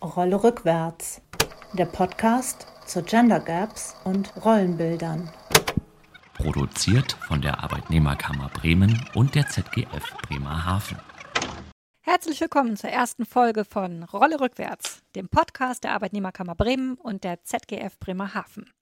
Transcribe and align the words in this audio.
Rolle 0.00 0.42
rückwärts. 0.42 1.20
Der 1.72 1.86
Podcast 1.86 2.66
zu 2.86 3.02
Gender 3.02 3.40
Gaps 3.40 3.96
und 4.04 4.32
Rollenbildern. 4.44 5.30
Produziert 6.34 7.12
von 7.26 7.42
der 7.42 7.62
Arbeitnehmerkammer 7.62 8.48
Bremen 8.50 9.04
und 9.14 9.34
der 9.34 9.48
ZGF 9.48 10.16
Bremerhaven. 10.22 10.98
Herzlich 12.00 12.40
willkommen 12.40 12.76
zur 12.76 12.90
ersten 12.90 13.26
Folge 13.26 13.64
von 13.64 14.04
Rolle 14.04 14.40
rückwärts, 14.40 15.02
dem 15.14 15.28
Podcast 15.28 15.84
der 15.84 15.92
Arbeitnehmerkammer 15.92 16.54
Bremen 16.54 16.94
und 16.94 17.24
der 17.24 17.42
ZGF 17.42 17.98
Bremerhaven. 17.98 18.72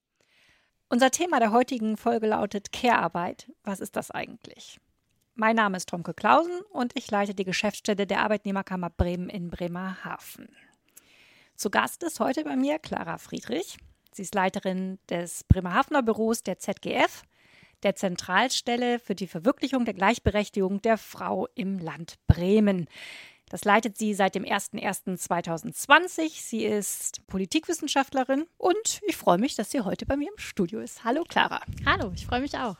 Unser 0.89 1.11
Thema 1.11 1.39
der 1.39 1.51
heutigen 1.51 1.97
Folge 1.97 2.27
lautet 2.27 2.71
Care-Arbeit. 2.71 3.51
Was 3.63 3.79
ist 3.79 3.95
das 3.95 4.11
eigentlich? 4.11 4.79
Mein 5.39 5.55
Name 5.55 5.77
ist 5.77 5.89
Tomke 5.89 6.15
Klausen 6.15 6.61
und 6.71 6.93
ich 6.95 7.11
leite 7.11 7.35
die 7.35 7.43
Geschäftsstelle 7.43 8.07
der 8.07 8.21
Arbeitnehmerkammer 8.21 8.89
Bremen 8.89 9.29
in 9.29 9.51
Bremerhaven. 9.51 10.49
Zu 11.55 11.69
Gast 11.69 12.01
ist 12.01 12.19
heute 12.19 12.43
bei 12.43 12.55
mir 12.55 12.79
Clara 12.79 13.19
Friedrich. 13.19 13.77
Sie 14.11 14.23
ist 14.23 14.33
Leiterin 14.33 14.97
des 15.11 15.43
Bremerhavener 15.43 16.01
Büros 16.01 16.41
der 16.41 16.57
ZGF, 16.57 17.21
der 17.83 17.95
Zentralstelle 17.95 18.97
für 18.97 19.13
die 19.13 19.27
Verwirklichung 19.27 19.85
der 19.85 19.93
Gleichberechtigung 19.93 20.81
der 20.81 20.97
Frau 20.97 21.47
im 21.53 21.77
Land 21.77 22.15
Bremen. 22.25 22.87
Das 23.49 23.63
leitet 23.63 23.95
sie 23.95 24.15
seit 24.15 24.33
dem 24.33 24.43
01.01.2020. 24.43 26.31
Sie 26.41 26.65
ist 26.65 27.27
Politikwissenschaftlerin 27.27 28.47
und 28.57 29.01
ich 29.07 29.15
freue 29.15 29.37
mich, 29.37 29.53
dass 29.55 29.69
sie 29.69 29.81
heute 29.81 30.07
bei 30.07 30.17
mir 30.17 30.31
im 30.31 30.39
Studio 30.39 30.79
ist. 30.79 31.03
Hallo 31.03 31.23
Clara. 31.29 31.61
Hallo, 31.85 32.11
ich 32.15 32.25
freue 32.25 32.41
mich 32.41 32.57
auch. 32.57 32.77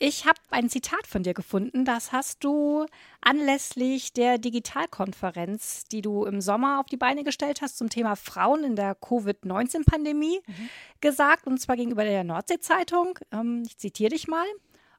Ich 0.00 0.26
habe 0.26 0.38
ein 0.50 0.68
Zitat 0.68 1.08
von 1.08 1.24
dir 1.24 1.34
gefunden, 1.34 1.84
das 1.84 2.12
hast 2.12 2.44
du 2.44 2.86
anlässlich 3.20 4.12
der 4.12 4.38
Digitalkonferenz, 4.38 5.86
die 5.86 6.02
du 6.02 6.24
im 6.24 6.40
Sommer 6.40 6.78
auf 6.78 6.86
die 6.86 6.96
Beine 6.96 7.24
gestellt 7.24 7.62
hast 7.62 7.78
zum 7.78 7.90
Thema 7.90 8.14
Frauen 8.14 8.62
in 8.62 8.76
der 8.76 8.94
Covid-19-Pandemie 8.94 10.40
mhm. 10.46 10.68
gesagt, 11.00 11.48
und 11.48 11.60
zwar 11.60 11.74
gegenüber 11.74 12.04
der 12.04 12.22
Nordsee-Zeitung. 12.22 13.18
Ähm, 13.32 13.64
ich 13.66 13.76
zitiere 13.76 14.10
dich 14.10 14.28
mal. 14.28 14.46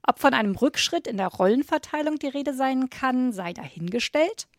Ob 0.06 0.20
von 0.20 0.34
einem 0.34 0.56
Rückschritt 0.56 1.08
in 1.08 1.16
der 1.16 1.28
Rollenverteilung 1.28 2.20
die 2.20 2.28
Rede 2.28 2.54
sein 2.54 2.90
kann, 2.90 3.32
sei 3.32 3.54
dahingestellt. 3.54 4.50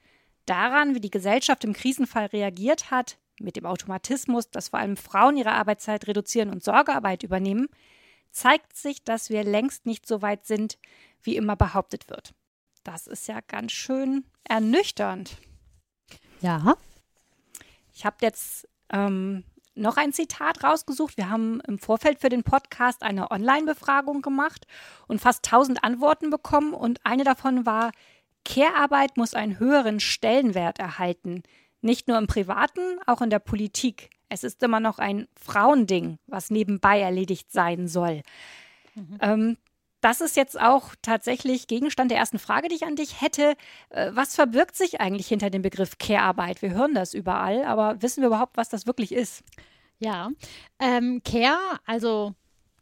Daran, 0.46 0.94
wie 0.94 1.00
die 1.00 1.10
Gesellschaft 1.10 1.64
im 1.64 1.74
Krisenfall 1.74 2.26
reagiert 2.26 2.90
hat, 2.90 3.18
mit 3.38 3.56
dem 3.56 3.66
Automatismus, 3.66 4.48
dass 4.48 4.68
vor 4.68 4.78
allem 4.78 4.96
Frauen 4.96 5.36
ihre 5.36 5.52
Arbeitszeit 5.52 6.06
reduzieren 6.06 6.50
und 6.50 6.64
Sorgearbeit 6.64 7.24
übernehmen, 7.24 7.68
zeigt 8.30 8.76
sich, 8.76 9.04
dass 9.04 9.30
wir 9.30 9.44
längst 9.44 9.86
nicht 9.86 10.06
so 10.06 10.22
weit 10.22 10.46
sind, 10.46 10.78
wie 11.22 11.36
immer 11.36 11.56
behauptet 11.56 12.08
wird. 12.08 12.34
Das 12.84 13.06
ist 13.06 13.28
ja 13.28 13.40
ganz 13.46 13.72
schön 13.72 14.24
ernüchternd. 14.44 15.36
Ja. 16.40 16.76
Ich 17.92 18.04
habe 18.06 18.16
jetzt 18.22 18.68
ähm, 18.90 19.44
noch 19.74 19.96
ein 19.96 20.12
Zitat 20.12 20.64
rausgesucht. 20.64 21.16
Wir 21.16 21.28
haben 21.28 21.60
im 21.66 21.78
Vorfeld 21.78 22.20
für 22.20 22.28
den 22.28 22.42
Podcast 22.42 23.02
eine 23.02 23.30
Online-Befragung 23.30 24.22
gemacht 24.22 24.66
und 25.06 25.20
fast 25.20 25.44
1000 25.46 25.84
Antworten 25.84 26.30
bekommen. 26.30 26.74
Und 26.74 27.04
eine 27.04 27.24
davon 27.24 27.66
war, 27.66 27.92
Care-Arbeit 28.44 29.16
muss 29.16 29.34
einen 29.34 29.58
höheren 29.58 30.00
Stellenwert 30.00 30.78
erhalten. 30.78 31.42
Nicht 31.82 32.08
nur 32.08 32.18
im 32.18 32.26
Privaten, 32.26 32.98
auch 33.06 33.20
in 33.22 33.30
der 33.30 33.38
Politik. 33.38 34.10
Es 34.30 34.44
ist 34.44 34.62
immer 34.62 34.80
noch 34.80 34.98
ein 34.98 35.28
Frauending, 35.34 36.18
was 36.26 36.50
nebenbei 36.50 37.00
erledigt 37.00 37.52
sein 37.52 37.88
soll. 37.88 38.22
Mhm. 38.94 39.18
Ähm, 39.20 39.56
das 40.00 40.22
ist 40.22 40.36
jetzt 40.36 40.58
auch 40.58 40.94
tatsächlich 41.02 41.66
Gegenstand 41.66 42.10
der 42.10 42.18
ersten 42.18 42.38
Frage, 42.38 42.68
die 42.68 42.76
ich 42.76 42.84
an 42.84 42.96
dich 42.96 43.20
hätte. 43.20 43.54
Äh, 43.90 44.10
was 44.14 44.34
verbirgt 44.34 44.76
sich 44.76 45.00
eigentlich 45.00 45.26
hinter 45.26 45.50
dem 45.50 45.62
Begriff 45.62 45.98
Care-Arbeit? 45.98 46.62
Wir 46.62 46.70
hören 46.70 46.94
das 46.94 47.12
überall, 47.12 47.64
aber 47.64 48.00
wissen 48.00 48.22
wir 48.22 48.28
überhaupt, 48.28 48.56
was 48.56 48.70
das 48.70 48.86
wirklich 48.86 49.12
ist? 49.12 49.42
Ja, 49.98 50.30
ähm, 50.78 51.20
Care, 51.24 51.58
also 51.84 52.34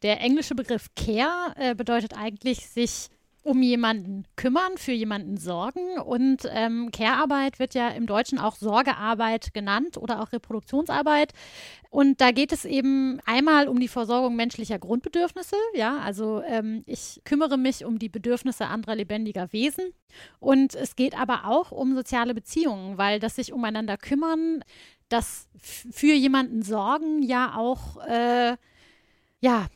der 0.02 0.20
englische 0.20 0.54
Begriff 0.54 0.88
Care 0.94 1.54
äh, 1.56 1.74
bedeutet 1.74 2.16
eigentlich 2.16 2.68
sich 2.68 3.08
um 3.48 3.62
jemanden 3.62 4.24
kümmern, 4.36 4.76
für 4.76 4.92
jemanden 4.92 5.38
sorgen. 5.38 5.98
Und 5.98 6.42
ähm, 6.50 6.90
Care-Arbeit 6.92 7.58
wird 7.58 7.74
ja 7.74 7.88
im 7.88 8.06
Deutschen 8.06 8.38
auch 8.38 8.56
Sorgearbeit 8.56 9.54
genannt 9.54 9.96
oder 9.96 10.20
auch 10.20 10.32
Reproduktionsarbeit. 10.32 11.32
Und 11.90 12.20
da 12.20 12.30
geht 12.30 12.52
es 12.52 12.66
eben 12.66 13.20
einmal 13.24 13.66
um 13.68 13.80
die 13.80 13.88
Versorgung 13.88 14.36
menschlicher 14.36 14.78
Grundbedürfnisse. 14.78 15.56
Ja, 15.72 15.98
also 15.98 16.42
ähm, 16.42 16.82
ich 16.84 17.22
kümmere 17.24 17.56
mich 17.56 17.86
um 17.86 17.98
die 17.98 18.10
Bedürfnisse 18.10 18.66
anderer 18.66 18.96
lebendiger 18.96 19.50
Wesen. 19.52 19.94
Und 20.38 20.74
es 20.74 20.94
geht 20.94 21.18
aber 21.18 21.46
auch 21.46 21.72
um 21.72 21.94
soziale 21.94 22.34
Beziehungen, 22.34 22.98
weil 22.98 23.18
das 23.18 23.36
sich 23.36 23.54
umeinander 23.54 23.96
kümmern, 23.96 24.62
das 25.08 25.48
für 25.58 26.12
jemanden 26.12 26.62
sorgen 26.62 27.22
ja 27.22 27.56
auch 27.56 27.96
äh, 28.06 28.56
ja, 29.40 29.66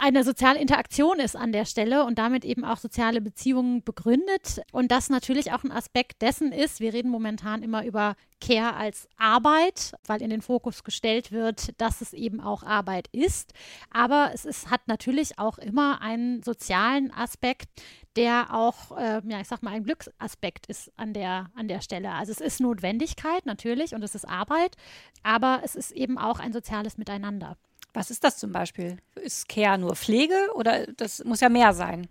eine 0.00 0.24
soziale 0.24 0.60
Interaktion 0.60 1.20
ist 1.20 1.36
an 1.36 1.52
der 1.52 1.64
Stelle 1.64 2.04
und 2.04 2.18
damit 2.18 2.44
eben 2.44 2.64
auch 2.64 2.78
soziale 2.78 3.20
Beziehungen 3.20 3.82
begründet. 3.82 4.60
Und 4.72 4.90
das 4.90 5.10
natürlich 5.10 5.52
auch 5.52 5.64
ein 5.64 5.72
Aspekt 5.72 6.22
dessen 6.22 6.52
ist, 6.52 6.80
wir 6.80 6.92
reden 6.92 7.10
momentan 7.10 7.62
immer 7.62 7.84
über 7.84 8.14
Care 8.40 8.74
als 8.74 9.08
Arbeit, 9.16 9.94
weil 10.06 10.22
in 10.22 10.30
den 10.30 10.42
Fokus 10.42 10.84
gestellt 10.84 11.32
wird, 11.32 11.80
dass 11.80 12.00
es 12.00 12.12
eben 12.12 12.40
auch 12.40 12.62
Arbeit 12.62 13.08
ist. 13.12 13.52
Aber 13.90 14.30
es 14.32 14.44
ist, 14.44 14.70
hat 14.70 14.86
natürlich 14.86 15.38
auch 15.38 15.58
immer 15.58 16.00
einen 16.00 16.42
sozialen 16.42 17.12
Aspekt, 17.12 17.68
der 18.16 18.54
auch, 18.54 18.96
äh, 18.96 19.20
ja, 19.24 19.40
ich 19.40 19.48
sag 19.48 19.62
mal, 19.62 19.72
ein 19.72 19.84
Glücksaspekt 19.84 20.66
ist 20.66 20.90
an 20.96 21.12
der, 21.12 21.50
an 21.54 21.68
der 21.68 21.80
Stelle. 21.80 22.12
Also 22.12 22.32
es 22.32 22.40
ist 22.40 22.60
Notwendigkeit 22.60 23.44
natürlich 23.44 23.94
und 23.94 24.02
es 24.02 24.14
ist 24.14 24.24
Arbeit, 24.24 24.76
aber 25.22 25.60
es 25.64 25.74
ist 25.74 25.92
eben 25.92 26.18
auch 26.18 26.38
ein 26.38 26.52
soziales 26.52 26.96
Miteinander. 26.96 27.56
Was 27.92 28.10
ist 28.10 28.24
das 28.24 28.36
zum 28.36 28.52
Beispiel? 28.52 28.98
Ist 29.16 29.48
Care 29.48 29.78
nur 29.78 29.96
Pflege 29.96 30.50
oder 30.54 30.86
das 30.86 31.24
muss 31.24 31.40
ja 31.40 31.48
mehr 31.48 31.72
sein? 31.72 32.08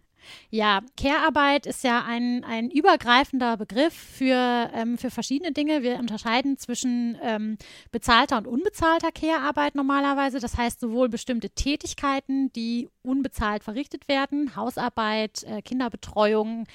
Ja, 0.50 0.82
Care-Arbeit 0.98 1.66
ist 1.66 1.84
ja 1.84 2.04
ein, 2.06 2.44
ein 2.44 2.70
übergreifender 2.70 3.58
Begriff 3.58 3.94
für, 3.94 4.70
ähm, 4.74 4.98
für 4.98 5.12
verschiedene 5.12 5.52
Dinge. 5.52 5.84
Wir 5.84 5.98
unterscheiden 5.98 6.58
zwischen 6.58 7.18
ähm, 7.22 7.58
bezahlter 7.92 8.38
und 8.38 8.48
unbezahlter 8.48 9.12
Care-Arbeit 9.12 9.76
normalerweise. 9.76 10.40
Das 10.40 10.58
heißt 10.58 10.80
sowohl 10.80 11.10
bestimmte 11.10 11.50
Tätigkeiten, 11.50 12.52
die 12.54 12.90
unbezahlt 13.04 13.64
verrichtet 13.64 14.08
werden, 14.08 14.56
Hausarbeit, 14.56 15.44
äh, 15.44 15.62
Kinderbetreuung, 15.62 16.66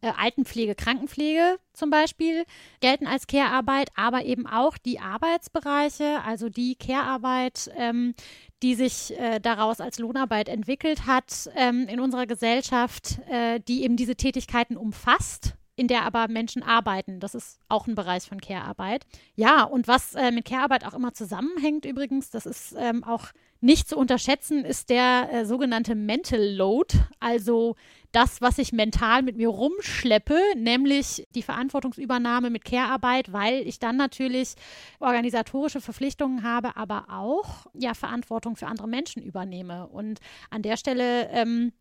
äh, 0.00 0.12
Altenpflege, 0.16 0.74
Krankenpflege 0.74 1.58
zum 1.72 1.90
Beispiel 1.90 2.44
gelten 2.80 3.06
als 3.06 3.26
Care-Arbeit, 3.26 3.90
aber 3.96 4.24
eben 4.24 4.46
auch 4.46 4.78
die 4.78 4.98
Arbeitsbereiche, 5.00 6.22
also 6.24 6.48
die 6.48 6.74
Care-Arbeit, 6.74 7.70
ähm, 7.76 8.14
die 8.62 8.74
sich 8.74 9.18
äh, 9.18 9.40
daraus 9.40 9.80
als 9.80 9.98
Lohnarbeit 9.98 10.48
entwickelt 10.48 11.06
hat 11.06 11.50
ähm, 11.56 11.86
in 11.88 12.00
unserer 12.00 12.26
Gesellschaft, 12.26 13.18
äh, 13.30 13.60
die 13.60 13.84
eben 13.84 13.96
diese 13.96 14.16
Tätigkeiten 14.16 14.76
umfasst 14.76 15.54
in 15.80 15.88
der 15.88 16.04
aber 16.04 16.28
Menschen 16.28 16.62
arbeiten. 16.62 17.20
Das 17.20 17.34
ist 17.34 17.58
auch 17.70 17.86
ein 17.86 17.94
Bereich 17.94 18.24
von 18.24 18.38
Care-Arbeit. 18.38 19.06
Ja, 19.34 19.62
und 19.62 19.88
was 19.88 20.14
äh, 20.14 20.30
mit 20.30 20.44
Care-Arbeit 20.44 20.84
auch 20.84 20.92
immer 20.92 21.14
zusammenhängt 21.14 21.86
übrigens, 21.86 22.28
das 22.28 22.44
ist 22.44 22.74
ähm, 22.78 23.02
auch 23.02 23.28
nicht 23.62 23.88
zu 23.88 23.96
unterschätzen, 23.96 24.66
ist 24.66 24.90
der 24.90 25.32
äh, 25.32 25.46
sogenannte 25.46 25.94
Mental 25.94 26.54
Load, 26.54 26.98
also 27.18 27.76
das, 28.12 28.42
was 28.42 28.58
ich 28.58 28.72
mental 28.72 29.22
mit 29.22 29.38
mir 29.38 29.48
rumschleppe, 29.48 30.38
nämlich 30.54 31.26
die 31.34 31.42
Verantwortungsübernahme 31.42 32.50
mit 32.50 32.66
Care-Arbeit, 32.66 33.32
weil 33.32 33.66
ich 33.66 33.78
dann 33.78 33.96
natürlich 33.96 34.56
organisatorische 34.98 35.80
Verpflichtungen 35.80 36.42
habe, 36.42 36.76
aber 36.76 37.06
auch 37.08 37.66
ja 37.72 37.94
Verantwortung 37.94 38.56
für 38.56 38.66
andere 38.66 38.88
Menschen 38.88 39.22
übernehme. 39.22 39.88
Und 39.88 40.20
an 40.50 40.60
der 40.60 40.76
Stelle 40.76 41.30
ähm, 41.30 41.72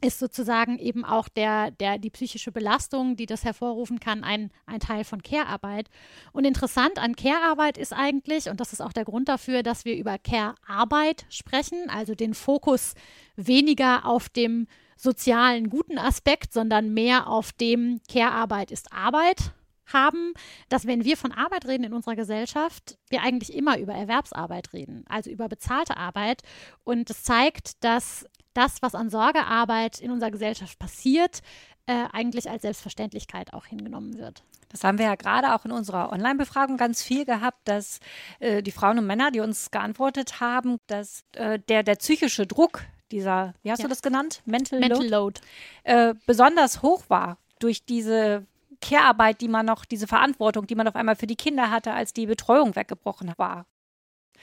ist 0.00 0.18
sozusagen 0.18 0.78
eben 0.78 1.04
auch 1.04 1.28
der, 1.28 1.70
der, 1.72 1.98
die 1.98 2.10
psychische 2.10 2.52
Belastung, 2.52 3.16
die 3.16 3.26
das 3.26 3.44
hervorrufen 3.44 4.00
kann, 4.00 4.22
ein, 4.22 4.50
ein 4.66 4.80
Teil 4.80 5.04
von 5.04 5.22
Care-Arbeit. 5.22 5.88
Und 6.32 6.44
interessant 6.44 6.98
an 6.98 7.16
Care-Arbeit 7.16 7.78
ist 7.78 7.92
eigentlich, 7.92 8.48
und 8.48 8.60
das 8.60 8.72
ist 8.72 8.80
auch 8.80 8.92
der 8.92 9.04
Grund 9.04 9.28
dafür, 9.28 9.62
dass 9.62 9.84
wir 9.84 9.96
über 9.96 10.18
Care-Arbeit 10.18 11.26
sprechen, 11.30 11.90
also 11.90 12.14
den 12.14 12.34
Fokus 12.34 12.94
weniger 13.36 14.04
auf 14.06 14.28
dem 14.28 14.66
sozialen 14.96 15.68
guten 15.68 15.98
Aspekt, 15.98 16.52
sondern 16.52 16.92
mehr 16.92 17.28
auf 17.28 17.52
dem 17.52 18.00
Care-Arbeit 18.08 18.70
ist 18.70 18.92
Arbeit 18.92 19.52
haben, 19.92 20.32
dass 20.68 20.86
wenn 20.86 21.04
wir 21.04 21.16
von 21.16 21.32
Arbeit 21.32 21.66
reden 21.66 21.84
in 21.84 21.92
unserer 21.92 22.16
Gesellschaft, 22.16 22.98
wir 23.10 23.22
eigentlich 23.22 23.54
immer 23.54 23.78
über 23.78 23.94
Erwerbsarbeit 23.94 24.72
reden, 24.72 25.04
also 25.08 25.30
über 25.30 25.48
bezahlte 25.48 25.96
Arbeit. 25.96 26.42
Und 26.84 27.10
das 27.10 27.22
zeigt, 27.22 27.82
dass 27.84 28.26
das, 28.54 28.82
was 28.82 28.94
an 28.94 29.10
Sorgearbeit 29.10 30.00
in 30.00 30.10
unserer 30.10 30.30
Gesellschaft 30.30 30.78
passiert, 30.78 31.42
äh, 31.86 32.04
eigentlich 32.12 32.50
als 32.50 32.62
Selbstverständlichkeit 32.62 33.52
auch 33.54 33.66
hingenommen 33.66 34.18
wird. 34.18 34.42
Das 34.68 34.84
haben 34.84 34.98
wir 34.98 35.06
ja 35.06 35.14
gerade 35.14 35.54
auch 35.54 35.64
in 35.64 35.72
unserer 35.72 36.12
Online-Befragung 36.12 36.76
ganz 36.76 37.02
viel 37.02 37.24
gehabt, 37.24 37.60
dass 37.64 38.00
äh, 38.40 38.62
die 38.62 38.70
Frauen 38.70 38.98
und 38.98 39.06
Männer, 39.06 39.30
die 39.30 39.40
uns 39.40 39.70
geantwortet 39.70 40.40
haben, 40.40 40.78
dass 40.86 41.24
äh, 41.32 41.58
der, 41.68 41.82
der 41.82 41.94
psychische 41.96 42.46
Druck 42.46 42.82
dieser, 43.10 43.54
wie 43.62 43.70
hast 43.70 43.78
ja. 43.78 43.84
du 43.84 43.88
das 43.88 44.02
genannt? 44.02 44.42
Mental, 44.44 44.80
Mental 44.80 44.98
Load, 45.06 45.08
Load. 45.08 45.40
Äh, 45.84 46.14
besonders 46.26 46.82
hoch 46.82 47.04
war 47.08 47.38
durch 47.58 47.84
diese 47.84 48.46
Care-Arbeit, 48.80 49.40
die 49.40 49.48
man 49.48 49.66
noch, 49.66 49.84
diese 49.84 50.06
Verantwortung, 50.06 50.66
die 50.66 50.74
man 50.74 50.88
auf 50.88 50.96
einmal 50.96 51.16
für 51.16 51.26
die 51.26 51.36
Kinder 51.36 51.70
hatte, 51.70 51.92
als 51.92 52.12
die 52.12 52.26
Betreuung 52.26 52.76
weggebrochen 52.76 53.32
war. 53.36 53.66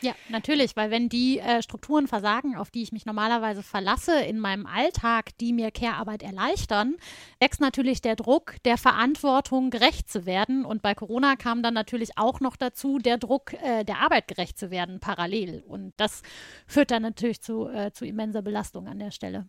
Ja, 0.01 0.13
natürlich, 0.29 0.75
weil 0.75 0.91
wenn 0.91 1.07
die 1.07 1.39
äh, 1.39 1.61
Strukturen 1.61 2.07
versagen, 2.07 2.55
auf 2.57 2.69
die 2.69 2.83
ich 2.83 2.91
mich 2.91 3.05
normalerweise 3.05 3.63
verlasse 3.63 4.19
in 4.19 4.39
meinem 4.39 4.65
Alltag, 4.65 5.37
die 5.37 5.53
mir 5.53 5.71
Care-Arbeit 5.71 6.21
erleichtern, 6.21 6.95
wächst 7.39 7.61
natürlich 7.61 8.01
der 8.01 8.17
Druck, 8.17 8.55
der 8.65 8.77
Verantwortung 8.77 9.69
gerecht 9.69 10.09
zu 10.09 10.25
werden. 10.25 10.65
Und 10.65 10.81
bei 10.81 10.95
Corona 10.95 11.35
kam 11.37 11.63
dann 11.63 11.73
natürlich 11.73 12.17
auch 12.17 12.41
noch 12.41 12.57
dazu, 12.57 12.97
der 12.99 13.17
Druck, 13.17 13.53
äh, 13.53 13.85
der 13.85 13.99
Arbeit 13.99 14.27
gerecht 14.27 14.57
zu 14.57 14.69
werden, 14.69 14.99
parallel. 14.99 15.63
Und 15.65 15.93
das 15.97 16.23
führt 16.67 16.91
dann 16.91 17.03
natürlich 17.03 17.41
zu, 17.41 17.69
äh, 17.69 17.91
zu 17.93 18.05
immenser 18.05 18.41
Belastung 18.41 18.87
an 18.87 18.99
der 18.99 19.11
Stelle. 19.11 19.47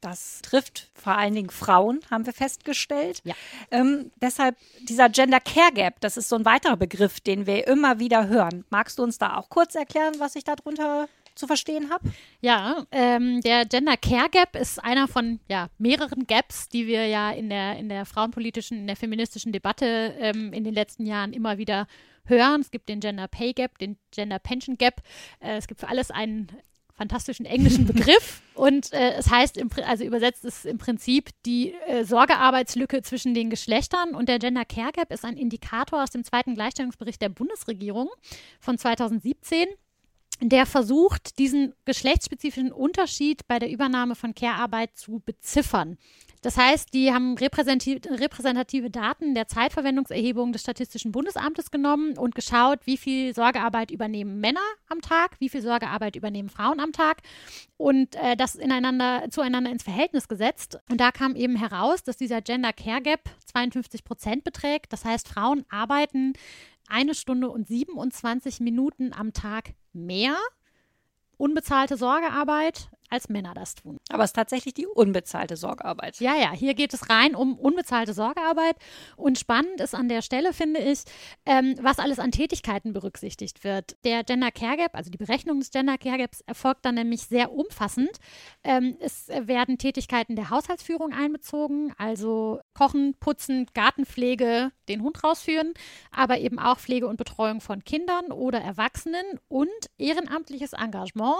Das 0.00 0.42
trifft 0.42 0.90
vor 0.94 1.16
allen 1.16 1.34
Dingen 1.34 1.50
Frauen, 1.50 2.00
haben 2.10 2.26
wir 2.26 2.32
festgestellt. 2.32 3.22
Ja. 3.24 3.34
Ähm, 3.70 4.10
deshalb 4.20 4.56
dieser 4.82 5.08
Gender 5.08 5.40
Care 5.40 5.72
Gap, 5.72 6.00
das 6.00 6.16
ist 6.16 6.28
so 6.28 6.36
ein 6.36 6.44
weiterer 6.44 6.76
Begriff, 6.76 7.20
den 7.20 7.46
wir 7.46 7.66
immer 7.66 7.98
wieder 7.98 8.28
hören. 8.28 8.64
Magst 8.70 8.98
du 8.98 9.02
uns 9.02 9.18
da 9.18 9.36
auch 9.36 9.48
kurz 9.48 9.74
erklären, 9.74 10.14
was 10.18 10.36
ich 10.36 10.44
darunter 10.44 11.08
zu 11.34 11.46
verstehen 11.46 11.90
habe? 11.90 12.10
Ja, 12.40 12.86
ähm, 12.90 13.40
der 13.42 13.64
Gender 13.64 13.96
Care 13.96 14.28
Gap 14.30 14.56
ist 14.56 14.82
einer 14.82 15.08
von 15.08 15.40
ja, 15.48 15.68
mehreren 15.78 16.26
Gaps, 16.26 16.68
die 16.68 16.86
wir 16.86 17.06
ja 17.06 17.30
in 17.30 17.48
der, 17.48 17.76
in 17.76 17.88
der 17.88 18.04
frauenpolitischen, 18.04 18.78
in 18.78 18.86
der 18.86 18.96
feministischen 18.96 19.52
Debatte 19.52 20.14
ähm, 20.18 20.52
in 20.52 20.64
den 20.64 20.74
letzten 20.74 21.06
Jahren 21.06 21.32
immer 21.32 21.58
wieder 21.58 21.86
hören. 22.24 22.60
Es 22.60 22.70
gibt 22.70 22.88
den 22.88 23.00
Gender 23.00 23.28
Pay 23.28 23.52
Gap, 23.52 23.78
den 23.78 23.96
Gender 24.10 24.38
Pension 24.38 24.76
Gap. 24.76 25.02
Äh, 25.40 25.56
es 25.56 25.66
gibt 25.68 25.80
für 25.80 25.88
alles 25.88 26.10
einen 26.10 26.48
fantastischen 26.96 27.46
englischen 27.46 27.86
Begriff. 27.92 28.40
Und 28.54 28.92
äh, 28.92 29.12
es 29.12 29.30
heißt, 29.30 29.56
im, 29.56 29.70
also 29.86 30.04
übersetzt 30.04 30.44
ist 30.44 30.66
im 30.66 30.78
Prinzip 30.78 31.30
die 31.44 31.74
äh, 31.86 32.04
Sorgearbeitslücke 32.04 33.02
zwischen 33.02 33.34
den 33.34 33.50
Geschlechtern. 33.50 34.14
Und 34.14 34.28
der 34.28 34.38
Gender 34.38 34.64
Care 34.64 34.92
Gap 34.92 35.12
ist 35.12 35.24
ein 35.24 35.36
Indikator 35.36 36.02
aus 36.02 36.10
dem 36.10 36.24
zweiten 36.24 36.54
Gleichstellungsbericht 36.54 37.20
der 37.20 37.28
Bundesregierung 37.28 38.08
von 38.60 38.78
2017 38.78 39.66
der 40.40 40.66
versucht, 40.66 41.38
diesen 41.38 41.72
geschlechtsspezifischen 41.86 42.72
Unterschied 42.72 43.46
bei 43.48 43.58
der 43.58 43.70
Übernahme 43.70 44.14
von 44.14 44.34
Care-Arbeit 44.34 44.94
zu 44.94 45.22
beziffern. 45.24 45.96
Das 46.42 46.56
heißt, 46.56 46.92
die 46.94 47.12
haben 47.12 47.36
repräsentative 47.36 48.90
Daten 48.90 49.34
der 49.34 49.48
Zeitverwendungserhebung 49.48 50.52
des 50.52 50.62
Statistischen 50.62 51.12
Bundesamtes 51.12 51.70
genommen 51.70 52.16
und 52.16 52.34
geschaut, 52.34 52.80
wie 52.84 52.96
viel 52.96 53.34
Sorgearbeit 53.34 53.90
übernehmen 53.90 54.40
Männer 54.40 54.60
am 54.88 55.00
Tag, 55.00 55.36
wie 55.40 55.48
viel 55.48 55.62
Sorgearbeit 55.62 56.16
übernehmen 56.16 56.48
Frauen 56.48 56.80
am 56.80 56.92
Tag 56.92 57.22
und 57.76 58.14
äh, 58.16 58.36
das 58.36 58.54
ineinander, 58.54 59.24
zueinander 59.30 59.70
ins 59.70 59.82
Verhältnis 59.82 60.28
gesetzt. 60.28 60.78
Und 60.90 61.00
da 61.00 61.10
kam 61.10 61.34
eben 61.36 61.56
heraus, 61.56 62.02
dass 62.02 62.16
dieser 62.16 62.42
Gender 62.42 62.72
Care 62.72 63.02
Gap 63.02 63.30
52 63.46 64.04
Prozent 64.04 64.44
beträgt. 64.44 64.92
Das 64.92 65.04
heißt, 65.04 65.28
Frauen 65.28 65.64
arbeiten 65.68 66.34
eine 66.88 67.14
Stunde 67.14 67.48
und 67.48 67.66
27 67.66 68.60
Minuten 68.60 69.12
am 69.12 69.32
Tag 69.32 69.70
mehr 69.92 70.36
unbezahlte 71.36 71.96
Sorgearbeit 71.96 72.88
als 73.10 73.28
Männer 73.28 73.54
das 73.54 73.74
tun. 73.74 73.98
Aber 74.08 74.24
es 74.24 74.30
ist 74.30 74.36
tatsächlich 74.36 74.74
die 74.74 74.86
unbezahlte 74.86 75.56
Sorgearbeit. 75.56 76.20
Ja, 76.20 76.36
ja, 76.36 76.52
hier 76.52 76.74
geht 76.74 76.92
es 76.94 77.08
rein 77.08 77.34
um 77.34 77.58
unbezahlte 77.58 78.12
Sorgearbeit. 78.12 78.76
Und 79.16 79.38
spannend 79.38 79.80
ist 79.80 79.94
an 79.94 80.08
der 80.08 80.22
Stelle, 80.22 80.52
finde 80.52 80.80
ich, 80.80 81.00
ähm, 81.44 81.76
was 81.80 81.98
alles 81.98 82.18
an 82.18 82.30
Tätigkeiten 82.30 82.92
berücksichtigt 82.92 83.64
wird. 83.64 83.96
Der 84.04 84.24
Gender 84.24 84.50
Care 84.50 84.76
Gap, 84.76 84.94
also 84.94 85.10
die 85.10 85.18
Berechnung 85.18 85.60
des 85.60 85.70
Gender 85.70 85.98
Care 85.98 86.18
Gaps, 86.18 86.40
erfolgt 86.42 86.84
dann 86.84 86.96
nämlich 86.96 87.22
sehr 87.22 87.52
umfassend. 87.52 88.10
Ähm, 88.64 88.96
es 89.00 89.28
werden 89.28 89.78
Tätigkeiten 89.78 90.36
der 90.36 90.50
Haushaltsführung 90.50 91.12
einbezogen, 91.12 91.92
also 91.98 92.60
Kochen, 92.74 93.14
Putzen, 93.18 93.66
Gartenpflege, 93.74 94.72
den 94.88 95.02
Hund 95.02 95.22
rausführen, 95.22 95.74
aber 96.10 96.38
eben 96.38 96.58
auch 96.58 96.78
Pflege 96.78 97.06
und 97.06 97.16
Betreuung 97.16 97.60
von 97.60 97.84
Kindern 97.84 98.32
oder 98.32 98.60
Erwachsenen 98.60 99.24
und 99.48 99.68
ehrenamtliches 99.98 100.72
Engagement 100.72 101.36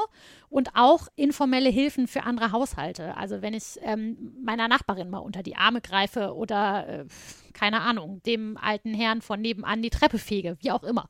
und 0.48 0.70
auch 0.74 1.08
informelle 1.16 1.55
informelle 1.56 1.70
Hilfen 1.70 2.06
für 2.06 2.24
andere 2.24 2.52
Haushalte. 2.52 3.16
Also 3.16 3.40
wenn 3.42 3.54
ich 3.54 3.78
ähm, 3.82 4.34
meiner 4.44 4.68
Nachbarin 4.68 5.10
mal 5.10 5.18
unter 5.18 5.42
die 5.42 5.56
Arme 5.56 5.80
greife 5.80 6.34
oder, 6.34 6.88
äh, 6.88 7.04
keine 7.52 7.80
Ahnung, 7.80 8.22
dem 8.24 8.56
alten 8.56 8.94
Herrn 8.94 9.22
von 9.22 9.40
nebenan 9.40 9.82
die 9.82 9.90
Treppe 9.90 10.18
fege, 10.18 10.56
wie 10.60 10.70
auch 10.70 10.82
immer. 10.82 11.08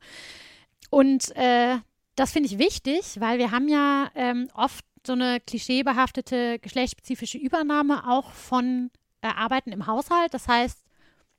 Und 0.89 1.35
äh, 1.35 1.77
das 2.15 2.31
finde 2.31 2.47
ich 2.47 2.57
wichtig, 2.57 3.19
weil 3.19 3.39
wir 3.39 3.51
haben 3.51 3.67
ja 3.67 4.09
ähm, 4.15 4.47
oft 4.53 4.85
so 5.05 5.13
eine 5.13 5.39
klischeebehaftete 5.41 6.59
geschlechtsspezifische 6.59 7.37
Übernahme 7.37 8.07
auch 8.07 8.31
von 8.31 8.89
äh, 9.21 9.27
Arbeiten 9.27 9.71
im 9.71 9.85
Haushalt. 9.85 10.33
Das 10.33 10.47
heißt, 10.47 10.83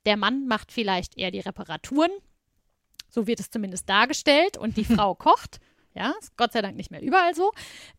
der 0.05 0.17
Mann 0.17 0.47
macht 0.47 0.71
vielleicht 0.71 1.17
eher 1.17 1.31
die 1.31 1.41
Reparaturen, 1.41 2.11
so 3.09 3.27
wird 3.27 3.41
es 3.41 3.51
zumindest 3.51 3.89
dargestellt, 3.89 4.57
und 4.59 4.77
die 4.77 4.85
Frau 4.97 5.15
kocht. 5.15 5.61
Ja, 5.99 6.15
ist 6.21 6.37
Gott 6.37 6.53
sei 6.53 6.63
Dank 6.63 6.77
nicht 6.77 6.93
mehr 6.93 7.03
überall 7.03 7.35
so 7.35 7.51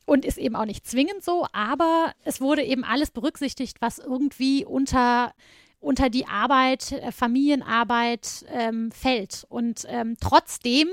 und 0.05 0.23
ist 0.23 0.37
eben 0.37 0.55
auch 0.55 0.63
nicht 0.63 0.87
zwingend 0.87 1.21
so, 1.21 1.45
aber 1.51 2.13
es 2.23 2.39
wurde 2.39 2.63
eben 2.63 2.85
alles 2.85 3.11
berücksichtigt, 3.11 3.81
was 3.81 3.99
irgendwie 3.99 4.63
unter 4.65 5.33
unter 5.81 6.09
die 6.09 6.25
Arbeit, 6.25 6.91
äh, 6.91 7.11
Familienarbeit 7.11 8.45
ähm, 8.49 8.91
fällt. 8.91 9.45
Und 9.47 9.85
ähm, 9.87 10.17
trotzdem, 10.19 10.89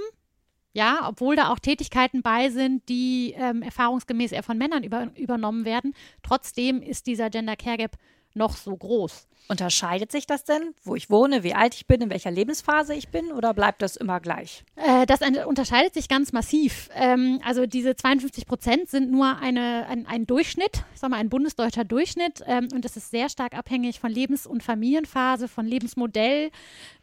ja, 0.75 1.09
obwohl 1.09 1.35
da 1.35 1.53
auch 1.53 1.59
Tätigkeiten 1.59 2.23
bei 2.23 2.51
sind, 2.51 2.89
die 2.89 3.35
ähm, 3.37 3.63
erfahrungsgemäß 3.63 4.31
eher 4.33 4.45
von 4.45 4.59
Männern 4.59 4.85
über, 4.85 5.11
übernommen 5.17 5.65
werden, 5.65 5.93
trotzdem 6.23 6.83
ist 6.83 7.09
dieser 7.09 7.31
Gender 7.31 7.57
Care 7.57 7.79
Gap 7.79 7.97
noch 8.37 8.57
so 8.57 8.77
groß. 8.77 9.27
Unterscheidet 9.49 10.11
sich 10.11 10.27
das 10.27 10.45
denn, 10.45 10.75
wo 10.83 10.97
ich 10.97 11.09
wohne, 11.09 11.45
wie 11.45 11.55
alt 11.55 11.75
ich 11.75 11.87
bin, 11.87 12.01
in 12.01 12.11
welcher 12.11 12.33
Lebensphase 12.33 12.95
ich 12.95 13.09
bin 13.11 13.31
oder 13.31 13.55
bleibt 13.55 13.81
das 13.81 13.95
immer 13.95 14.19
gleich? 14.19 14.65
Äh, 14.75 15.07
das 15.07 15.21
unterscheidet 15.47 15.95
sich 15.95 16.09
ganz 16.09 16.33
massiv. 16.33 16.89
Ähm, 16.95 17.41
also 17.45 17.65
diese 17.67 17.95
52 17.95 18.47
Prozent 18.47 18.89
sind 18.89 19.13
nur 19.13 19.39
eine, 19.39 19.87
ein, 19.87 20.05
ein 20.07 20.27
Durchschnitt, 20.27 20.85
ich 20.95 21.01
sag 21.01 21.11
mal 21.11 21.19
ein 21.19 21.29
bundesdeutscher 21.29 21.85
Durchschnitt 21.85 22.43
ähm, 22.47 22.69
und 22.75 22.85
das 22.85 22.97
ist 22.97 23.11
sehr 23.11 23.29
stark 23.29 23.55
abhängig 23.57 24.01
von 24.01 24.11
Lebens- 24.11 24.49
und 24.49 24.65
Familienphase, 24.65 25.47
von 25.47 25.67
Lebensmodell, 25.67 26.51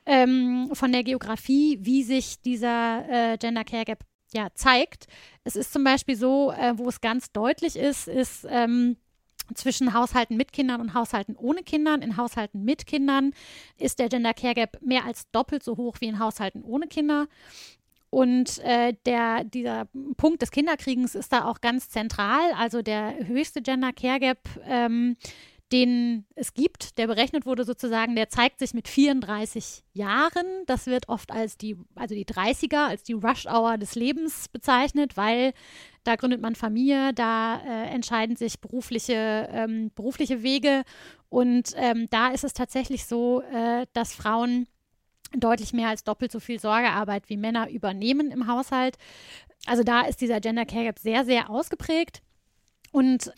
ähm, 0.05 0.69
von 0.73 0.91
der 0.91 1.03
Geografie, 1.03 1.79
wie 1.81 2.03
sich 2.03 2.41
dieser 2.41 3.05
äh, 3.09 3.37
Gender 3.37 3.63
Care 3.63 3.85
Gap 3.85 3.99
ja, 4.33 4.49
zeigt. 4.53 5.07
Es 5.45 5.55
ist 5.55 5.71
zum 5.71 5.83
Beispiel 5.83 6.15
so, 6.15 6.51
äh, 6.51 6.73
wo 6.75 6.89
es 6.89 6.99
ganz 6.99 7.31
deutlich 7.31 7.75
ist, 7.77 8.07
ist 8.07 8.45
ähm, 8.49 8.97
zwischen 9.53 9.93
Haushalten 9.93 10.37
mit 10.37 10.53
Kindern 10.53 10.81
und 10.81 10.93
Haushalten 10.93 11.35
ohne 11.35 11.63
Kindern. 11.63 12.01
In 12.01 12.17
Haushalten 12.17 12.63
mit 12.63 12.85
Kindern 12.87 13.33
ist 13.77 13.99
der 13.99 14.09
Gender 14.09 14.33
Care 14.33 14.53
Gap 14.53 14.79
mehr 14.81 15.05
als 15.05 15.29
doppelt 15.31 15.63
so 15.63 15.77
hoch 15.77 15.97
wie 15.99 16.07
in 16.07 16.19
Haushalten 16.19 16.63
ohne 16.63 16.87
Kinder. 16.87 17.27
Und 18.09 18.59
äh, 18.59 18.93
der, 19.07 19.43
dieser 19.43 19.87
Punkt 20.17 20.43
des 20.43 20.51
Kinderkriegens 20.51 21.15
ist 21.15 21.33
da 21.33 21.45
auch 21.45 21.61
ganz 21.61 21.89
zentral. 21.89 22.51
Also 22.59 22.83
der 22.83 23.25
höchste 23.25 23.63
Gender 23.63 23.91
Care 23.91 24.19
Gap 24.19 24.37
ähm, 24.65 25.17
den 25.73 26.25
es 26.35 26.53
gibt, 26.53 26.99
der 26.99 27.07
berechnet 27.07 27.47
wurde 27.47 27.65
sozusagen, 27.65 28.15
der 28.15 28.29
zeigt 28.29 28.59
sich 28.59 28.75
mit 28.75 28.87
34 28.87 29.83
Jahren. 29.93 30.45
Das 30.67 30.85
wird 30.85 31.09
oft 31.09 31.31
als 31.31 31.57
die, 31.57 31.75
also 31.95 32.13
die 32.13 32.25
30er, 32.25 32.89
als 32.89 33.01
die 33.01 33.13
Rush 33.13 33.47
Hour 33.47 33.79
des 33.79 33.95
Lebens 33.95 34.47
bezeichnet, 34.49 35.17
weil 35.17 35.53
da 36.03 36.15
gründet 36.15 36.41
man 36.41 36.53
Familie, 36.53 37.11
da 37.13 37.59
äh, 37.65 37.87
entscheiden 37.87 38.35
sich 38.35 38.61
berufliche, 38.61 39.49
ähm, 39.51 39.91
berufliche 39.95 40.43
Wege. 40.43 40.83
Und 41.29 41.71
ähm, 41.75 42.07
da 42.11 42.27
ist 42.27 42.43
es 42.43 42.53
tatsächlich 42.53 43.05
so, 43.07 43.41
äh, 43.41 43.87
dass 43.93 44.13
Frauen 44.13 44.67
deutlich 45.35 45.73
mehr 45.73 45.89
als 45.89 46.03
doppelt 46.03 46.31
so 46.31 46.39
viel 46.39 46.59
Sorgearbeit 46.59 47.29
wie 47.29 47.37
Männer 47.37 47.71
übernehmen 47.71 48.29
im 48.29 48.45
Haushalt. 48.45 48.97
Also 49.65 49.81
da 49.81 50.01
ist 50.01 50.21
dieser 50.21 50.39
Gender 50.39 50.65
Care 50.65 50.85
Gap 50.85 50.99
sehr, 50.99 51.25
sehr 51.25 51.49
ausgeprägt. 51.49 52.21
Und 52.91 53.31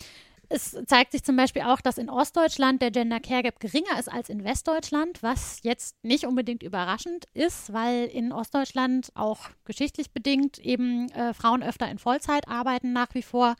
es 0.56 0.78
zeigt 0.88 1.12
sich 1.12 1.24
zum 1.24 1.36
Beispiel 1.36 1.64
auch, 1.64 1.82
dass 1.82 1.98
in 1.98 2.10
Ostdeutschland 2.10 2.82
der 2.82 2.90
Gender 2.90 3.20
Care 3.20 3.44
Gap 3.44 3.60
geringer 3.60 4.00
ist 4.00 4.12
als 4.12 4.30
in 4.30 4.44
Westdeutschland, 4.44 5.22
was 5.22 5.60
jetzt 5.64 6.02
nicht 6.04 6.26
unbedingt 6.26 6.64
überraschend 6.64 7.26
ist, 7.34 7.74
weil 7.74 8.06
in 8.06 8.32
Ostdeutschland 8.32 9.10
auch 9.16 9.50
geschichtlich 9.66 10.12
bedingt 10.12 10.58
eben 10.60 11.10
äh, 11.10 11.34
Frauen 11.34 11.62
öfter 11.62 11.90
in 11.90 12.00
Vollzeit 12.00 12.48
arbeiten 12.48 12.94
nach 12.94 13.14
wie 13.14 13.22
vor 13.22 13.56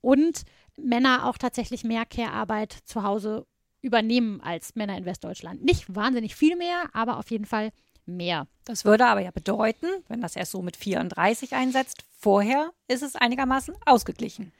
und 0.00 0.42
Männer 0.76 1.26
auch 1.26 1.36
tatsächlich 1.36 1.84
mehr 1.84 2.06
Care-Arbeit 2.06 2.72
zu 2.84 3.02
Hause 3.02 3.46
übernehmen 3.82 4.40
als 4.40 4.74
Männer 4.74 4.96
in 4.96 5.04
Westdeutschland. 5.04 5.62
Nicht 5.62 5.94
wahnsinnig 5.94 6.34
viel 6.34 6.56
mehr, 6.56 6.84
aber 6.94 7.18
auf 7.18 7.30
jeden 7.30 7.46
Fall 7.46 7.70
mehr. 8.06 8.46
Das 8.64 8.84
würde 8.84 9.06
aber 9.06 9.20
ja 9.20 9.30
bedeuten, 9.30 9.86
wenn 10.08 10.20
das 10.20 10.36
erst 10.36 10.52
so 10.52 10.62
mit 10.62 10.76
34 10.76 11.54
einsetzt, 11.54 12.04
vorher 12.18 12.72
ist 12.88 13.02
es 13.02 13.14
einigermaßen 13.14 13.74
ausgeglichen. 13.84 14.52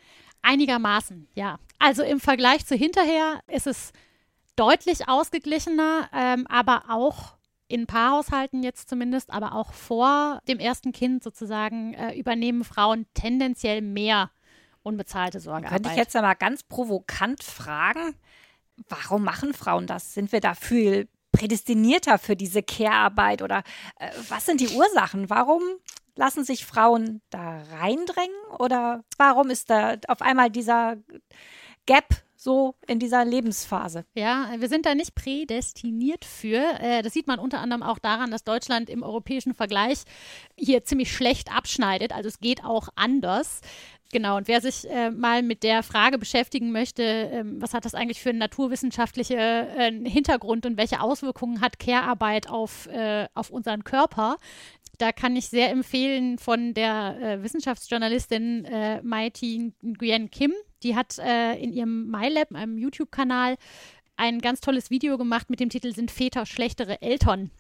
Einigermaßen, 0.43 1.29
ja. 1.35 1.59
Also 1.79 2.03
im 2.03 2.21
Vergleich 2.21 2.67
zu 2.67 2.75
hinterher 2.75 3.41
ist 3.47 3.67
es 3.67 3.93
deutlich 4.57 5.09
ausgeglichener, 5.09 6.09
ähm, 6.13 6.47
aber 6.49 6.85
auch 6.89 7.35
in 7.69 7.87
Paarhaushalten 7.87 8.63
jetzt 8.63 8.89
zumindest, 8.89 9.31
aber 9.31 9.55
auch 9.55 9.73
vor 9.73 10.41
dem 10.49 10.59
ersten 10.59 10.93
Kind 10.93 11.23
sozusagen 11.23 11.95
äh, 11.95 12.19
übernehmen 12.19 12.65
Frauen 12.65 13.07
tendenziell 13.15 13.81
mehr 13.81 14.31
unbezahlte 14.83 15.41
Sorgearbeit. 15.41 15.71
Könnte 15.71 15.91
ich 15.91 15.97
jetzt 15.97 16.17
aber 16.17 16.35
ganz 16.35 16.63
provokant 16.63 17.45
fragen, 17.45 18.15
warum 18.89 19.23
machen 19.23 19.55
Frauen 19.55 19.87
das? 19.87 20.15
Sind 20.15 20.33
wir 20.33 20.41
da 20.41 20.55
viel 20.55 21.09
prädestinierter 21.33 22.19
für 22.19 22.35
diese 22.35 22.63
Care-Arbeit 22.63 23.43
oder 23.43 23.63
äh, 23.99 24.11
was 24.29 24.47
sind 24.47 24.61
die 24.61 24.69
Ursachen? 24.69 25.31
Warum 25.31 25.63
lassen 26.21 26.45
sich 26.45 26.67
Frauen 26.67 27.23
da 27.31 27.63
reindrängen 27.81 28.37
oder 28.59 29.03
warum 29.17 29.49
ist 29.49 29.71
da 29.71 29.97
auf 30.07 30.21
einmal 30.21 30.51
dieser 30.51 30.99
Gap 31.87 32.05
so 32.37 32.75
in 32.87 32.99
dieser 32.99 33.25
Lebensphase. 33.25 34.05
Ja, 34.15 34.51
wir 34.59 34.69
sind 34.69 34.85
da 34.85 34.95
nicht 34.95 35.15
prädestiniert 35.15 36.27
für. 36.27 36.63
Äh, 36.81 37.03
das 37.03 37.15
sieht 37.15 37.27
man 37.27 37.39
unter 37.39 37.61
anderem 37.61 37.83
auch 37.83 37.99
daran, 37.99 38.31
dass 38.31 38.45
Deutschland 38.45 38.91
im 38.91 39.03
europäischen 39.03 39.55
Vergleich 39.55 40.05
hier 40.57 40.85
ziemlich 40.85 41.13
schlecht 41.13 41.55
abschneidet. 41.55 42.13
Also 42.15 42.29
es 42.29 42.39
geht 42.39 42.65
auch 42.65 42.89
anders. 42.97 43.61
Genau, 44.13 44.39
und 44.39 44.49
wer 44.49 44.61
sich 44.61 44.91
äh, 44.91 45.11
mal 45.11 45.43
mit 45.43 45.63
der 45.63 45.83
Frage 45.83 46.19
beschäftigen 46.19 46.73
möchte, 46.73 47.03
ähm, 47.03 47.63
was 47.63 47.75
hat 47.75 47.85
das 47.85 47.95
eigentlich 47.95 48.21
für 48.21 48.31
einen 48.31 48.39
naturwissenschaftlichen 48.41 49.39
äh, 49.39 49.93
Hintergrund 50.09 50.67
und 50.67 50.77
welche 50.77 51.01
Auswirkungen 51.01 51.61
hat 51.61 51.79
Care-Arbeit 51.79 52.49
auf, 52.49 52.89
auf 53.35 53.51
unseren 53.51 53.85
Körper, 53.85 54.37
da 55.01 55.13
kann 55.13 55.35
ich 55.35 55.49
sehr 55.49 55.71
empfehlen 55.71 56.39
von 56.39 56.75
der 56.75 57.17
äh, 57.21 57.43
Wissenschaftsjournalistin 57.43 58.67
äh, 58.67 59.03
Mai-Ti 59.03 59.73
Nguyen 59.83 60.31
Kim. 60.31 60.53
Die 60.83 60.95
hat 60.95 61.19
äh, 61.19 61.55
in 61.55 61.73
ihrem 61.73 62.11
MyLab, 62.11 62.55
einem 62.55 62.77
YouTube-Kanal, 62.77 63.57
ein 64.17 64.41
ganz 64.41 64.61
tolles 64.61 64.91
Video 64.91 65.17
gemacht 65.17 65.49
mit 65.49 65.59
dem 65.59 65.71
Titel 65.71 65.95
Sind 65.95 66.11
Väter 66.11 66.45
schlechtere 66.45 67.01
Eltern? 67.01 67.51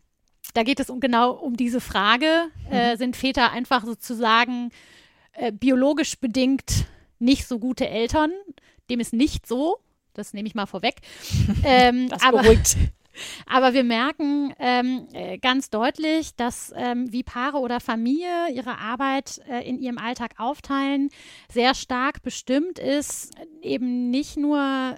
Da 0.52 0.64
geht 0.64 0.80
es 0.80 0.90
um 0.90 1.00
genau 1.00 1.32
um 1.32 1.56
diese 1.56 1.80
Frage. 1.80 2.48
Äh, 2.70 2.92
mhm. 2.92 2.98
sind 2.98 3.16
Väter 3.16 3.52
einfach 3.52 3.84
sozusagen 3.84 4.70
äh, 5.32 5.50
biologisch 5.50 6.18
bedingt 6.18 6.84
nicht 7.18 7.46
so 7.46 7.58
gute 7.58 7.88
Eltern? 7.88 8.32
Dem 8.90 9.00
ist 9.00 9.14
nicht 9.14 9.46
so. 9.46 9.78
Das 10.12 10.34
nehme 10.34 10.46
ich 10.46 10.54
mal 10.54 10.66
vorweg. 10.66 10.96
Ähm, 11.64 12.08
das 12.08 12.20
beruhigt. 12.20 12.76
Aber, 13.46 13.74
wir 13.74 13.84
merken 13.84 14.54
ähm, 14.58 15.08
äh, 15.12 15.38
ganz 15.38 15.70
deutlich, 15.70 16.34
dass 16.36 16.72
ähm, 16.76 17.12
wie 17.12 17.22
Paare 17.22 17.58
oder 17.58 17.80
Familie 17.80 18.50
ihre 18.52 18.78
Arbeit 18.78 19.40
äh, 19.48 19.68
in 19.68 19.78
ihrem 19.78 19.98
Alltag 19.98 20.34
aufteilen, 20.38 21.10
sehr 21.52 21.74
stark 21.74 22.22
bestimmt 22.22 22.78
ist, 22.78 23.34
eben 23.62 24.10
nicht 24.10 24.36
nur 24.36 24.96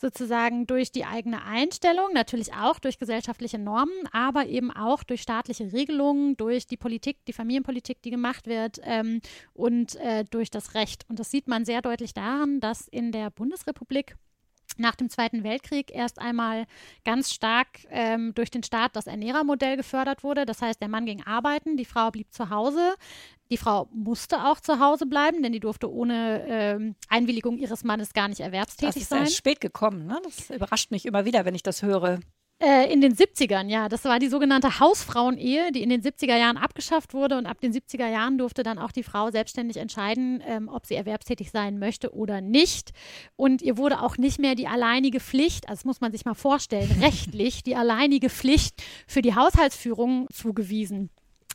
sozusagen 0.00 0.66
durch 0.66 0.90
die 0.90 1.04
eigene 1.04 1.44
Einstellung, 1.44 2.12
natürlich 2.14 2.54
auch 2.54 2.78
durch 2.78 2.98
gesellschaftliche 2.98 3.58
Normen, 3.58 4.08
aber 4.12 4.46
eben 4.46 4.70
auch 4.70 5.02
durch 5.02 5.20
staatliche 5.20 5.72
Regelungen, 5.72 6.36
durch 6.36 6.66
die 6.66 6.78
Politik, 6.78 7.18
die 7.26 7.34
Familienpolitik, 7.34 8.00
die 8.02 8.10
gemacht 8.10 8.46
wird 8.46 8.80
ähm, 8.82 9.20
und 9.52 9.96
äh, 9.96 10.24
durch 10.30 10.50
das 10.50 10.74
Recht. 10.74 11.04
Und 11.08 11.18
das 11.18 11.30
sieht 11.30 11.48
man 11.48 11.64
sehr 11.64 11.82
deutlich 11.82 12.14
daran, 12.14 12.60
dass 12.60 12.88
in 12.88 13.12
der 13.12 13.30
Bundesrepublik 13.30 14.16
nach 14.80 14.96
dem 14.96 15.08
Zweiten 15.08 15.44
Weltkrieg 15.44 15.90
erst 15.94 16.18
einmal 16.18 16.66
ganz 17.04 17.32
stark 17.32 17.68
ähm, 17.90 18.34
durch 18.34 18.50
den 18.50 18.62
Staat 18.62 18.96
das 18.96 19.06
Ernährermodell 19.06 19.76
gefördert 19.76 20.24
wurde. 20.24 20.46
Das 20.46 20.62
heißt, 20.62 20.80
der 20.80 20.88
Mann 20.88 21.06
ging 21.06 21.22
arbeiten, 21.24 21.76
die 21.76 21.84
Frau 21.84 22.10
blieb 22.10 22.32
zu 22.32 22.50
Hause. 22.50 22.94
Die 23.50 23.56
Frau 23.56 23.88
musste 23.92 24.44
auch 24.44 24.60
zu 24.60 24.78
Hause 24.78 25.06
bleiben, 25.06 25.42
denn 25.42 25.52
die 25.52 25.60
durfte 25.60 25.92
ohne 25.92 26.44
ähm, 26.46 26.94
Einwilligung 27.08 27.58
ihres 27.58 27.82
Mannes 27.82 28.12
gar 28.12 28.28
nicht 28.28 28.40
erwerbstätig 28.40 29.06
sein. 29.06 29.20
Das 29.20 29.30
ist 29.30 29.36
spät 29.36 29.60
gekommen. 29.60 30.06
Ne? 30.06 30.20
Das 30.22 30.50
überrascht 30.50 30.90
mich 30.90 31.04
immer 31.04 31.24
wieder, 31.24 31.44
wenn 31.44 31.54
ich 31.54 31.64
das 31.64 31.82
höre. 31.82 32.20
Äh, 32.62 32.92
in 32.92 33.00
den 33.00 33.14
70ern, 33.14 33.68
ja. 33.68 33.88
Das 33.88 34.04
war 34.04 34.18
die 34.18 34.28
sogenannte 34.28 34.80
Hausfrauenehe, 34.80 35.72
die 35.72 35.82
in 35.82 35.88
den 35.88 36.02
70er 36.02 36.36
Jahren 36.36 36.58
abgeschafft 36.58 37.14
wurde. 37.14 37.38
Und 37.38 37.46
ab 37.46 37.58
den 37.60 37.72
70er 37.72 38.06
Jahren 38.06 38.36
durfte 38.36 38.62
dann 38.62 38.78
auch 38.78 38.92
die 38.92 39.02
Frau 39.02 39.30
selbstständig 39.30 39.78
entscheiden, 39.78 40.42
ähm, 40.46 40.68
ob 40.68 40.84
sie 40.84 40.94
erwerbstätig 40.94 41.50
sein 41.50 41.78
möchte 41.78 42.14
oder 42.14 42.42
nicht. 42.42 42.90
Und 43.36 43.62
ihr 43.62 43.78
wurde 43.78 44.02
auch 44.02 44.18
nicht 44.18 44.38
mehr 44.38 44.54
die 44.54 44.66
alleinige 44.66 45.20
Pflicht, 45.20 45.70
also 45.70 45.80
das 45.80 45.84
muss 45.86 46.02
man 46.02 46.12
sich 46.12 46.26
mal 46.26 46.34
vorstellen, 46.34 46.90
rechtlich 47.00 47.62
die 47.62 47.76
alleinige 47.76 48.28
Pflicht 48.28 48.82
für 49.06 49.22
die 49.22 49.34
Haushaltsführung 49.34 50.28
zugewiesen. 50.30 51.08